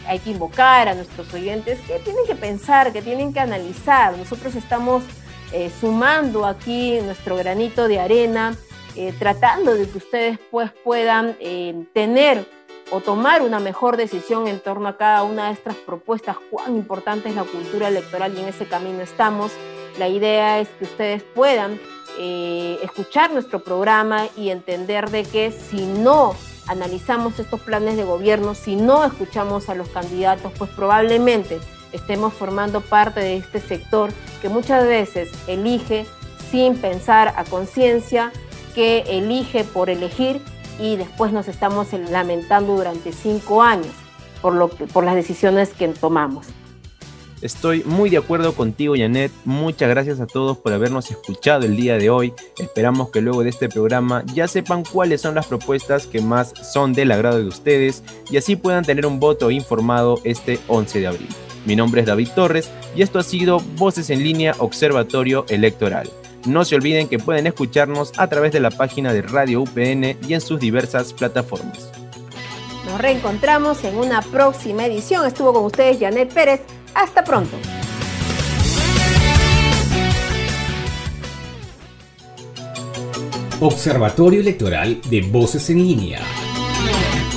hay 0.07 0.18
que 0.20 0.31
invocar 0.31 0.88
a 0.88 0.94
nuestros 0.94 1.33
oyentes 1.35 1.79
que 1.81 1.98
tienen 1.98 2.24
que 2.26 2.35
pensar, 2.35 2.92
que 2.92 3.02
tienen 3.02 3.33
que 3.33 3.40
analizar. 3.40 4.16
Nosotros 4.16 4.55
estamos 4.55 5.02
eh, 5.52 5.70
sumando 5.81 6.46
aquí 6.46 6.98
nuestro 7.02 7.37
granito 7.37 7.88
de 7.88 8.00
arena, 8.00 8.57
eh, 8.97 9.15
tratando 9.19 9.75
de 9.75 9.89
que 9.89 9.99
ustedes 9.99 10.39
pues 10.51 10.71
puedan 10.85 11.37
eh, 11.41 11.85
tener 11.93 12.47
o 12.91 13.01
tomar 13.01 13.43
una 13.43 13.59
mejor 13.59 13.97
decisión 13.97 14.47
en 14.47 14.61
torno 14.61 14.89
a 14.89 14.97
cada 14.97 15.25
una 15.25 15.47
de 15.47 15.53
estas 15.53 15.75
propuestas, 15.75 16.37
cuán 16.51 16.77
importante 16.77 17.29
es 17.29 17.35
la 17.35 17.45
cultura 17.45 17.89
electoral 17.89 18.35
y 18.37 18.41
en 18.41 18.49
ese 18.49 18.67
camino 18.67 19.01
estamos. 19.01 19.53
La 19.99 20.09
idea 20.09 20.61
es 20.61 20.69
que 20.79 20.85
ustedes 20.85 21.23
puedan 21.23 21.81
escuchar 22.83 23.31
nuestro 23.31 23.63
programa 23.63 24.27
y 24.39 24.49
entender 24.49 25.11
de 25.11 25.25
que 25.25 25.53
si 25.53 25.85
no 25.85 26.35
analizamos 26.67 27.39
estos 27.39 27.61
planes 27.61 27.97
de 27.97 28.05
gobierno, 28.05 28.55
si 28.55 28.77
no 28.77 29.05
escuchamos 29.05 29.69
a 29.69 29.75
los 29.75 29.89
candidatos, 29.89 30.53
pues 30.59 30.71
probablemente 30.71 31.61
estemos 31.93 32.35
formando 32.35 32.81
parte 32.81 33.21
de 33.21 33.37
este 33.37 33.61
sector 33.61 34.11
que 34.43 34.49
muchas 34.49 34.87
veces 34.87 35.31
elige 35.47 36.07
sin 36.51 36.77
pensar 36.77 37.35
a 37.37 37.45
conciencia, 37.45 38.33
que 38.77 39.05
elige 39.09 39.65
por 39.65 39.89
elegir 39.89 40.41
y 40.79 40.97
después 40.97 41.33
nos 41.33 41.49
estamos 41.49 41.89
lamentando 42.11 42.77
durante 42.77 43.11
cinco 43.11 43.62
años 43.62 43.89
por, 44.43 44.55
lo 44.55 44.69
por 44.69 45.03
las 45.03 45.15
decisiones 45.15 45.71
que 45.71 45.89
tomamos. 45.89 46.47
Estoy 47.41 47.83
muy 47.85 48.11
de 48.11 48.19
acuerdo 48.19 48.55
contigo, 48.55 48.95
Janet. 48.97 49.33
Muchas 49.47 49.89
gracias 49.89 50.21
a 50.21 50.27
todos 50.27 50.59
por 50.59 50.75
habernos 50.75 51.11
escuchado 51.11 51.65
el 51.65 51.77
día 51.77 51.97
de 51.97 52.11
hoy. 52.11 52.35
Esperamos 52.59 53.11
que 53.11 53.23
luego 53.23 53.43
de 53.43 53.51
este 53.51 53.69
programa 53.69 54.23
ya 54.35 54.47
sepan 54.47 54.85
cuáles 54.85 55.23
son 55.23 55.35
las 55.35 55.47
propuestas 55.47 56.07
que 56.07 56.21
más 56.21 56.53
son 56.73 56.93
del 56.93 57.12
agrado 57.12 57.39
de 57.39 57.47
ustedes 57.47 58.05
y 58.31 58.37
así 58.37 58.57
puedan 58.57 58.85
tener 58.85 59.07
un 59.07 59.21
voto 59.21 59.51
informado 59.51 60.21
este 60.25 60.59
11 60.69 61.01
de 61.01 61.07
abril. 61.07 61.29
Mi 61.65 61.77
nombre 61.77 62.03
es 62.03 62.07
David 62.07 62.29
Torres 62.35 62.71
y 62.95 63.03
esto 63.03 63.19
ha 63.19 63.23
sido 63.23 63.59
Voces 63.77 64.11
en 64.11 64.23
línea 64.23 64.55
Observatorio 64.59 65.47
Electoral. 65.49 66.11
No 66.47 66.65
se 66.65 66.77
olviden 66.77 67.09
que 67.09 67.19
pueden 67.19 67.47
escucharnos 67.47 68.13
a 68.17 68.29
través 68.29 68.53
de 68.53 68.61
la 68.61 68.71
página 68.71 69.13
de 69.13 69.23
Radio 69.23 69.63
UPN 69.63 70.17
y 70.27 70.35
en 70.35 70.41
sus 70.41 70.61
diversas 70.61 71.13
plataformas. 71.13 71.91
Nos 72.87 73.01
reencontramos 73.01 73.83
en 73.83 73.97
una 73.97 74.23
próxima 74.23 74.87
edición. 74.87 75.27
Estuvo 75.27 75.53
con 75.53 75.65
ustedes 75.65 75.99
Janet 75.99 76.33
Pérez. 76.33 76.61
Hasta 76.95 77.25
pronto. 77.25 77.57
Observatorio 83.61 84.41
Electoral 84.41 85.01
de 85.11 85.23
Voces 85.23 85.69
en 85.71 85.79
Línea. 85.79 86.21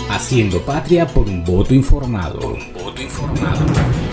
Haciendo 0.09 0.61
patria 0.61 1.07
por 1.07 1.27
un 1.27 1.43
voto 1.43 1.73
informado. 1.73 2.39
Un 2.39 2.73
voto 2.73 3.01
informado. 3.01 4.08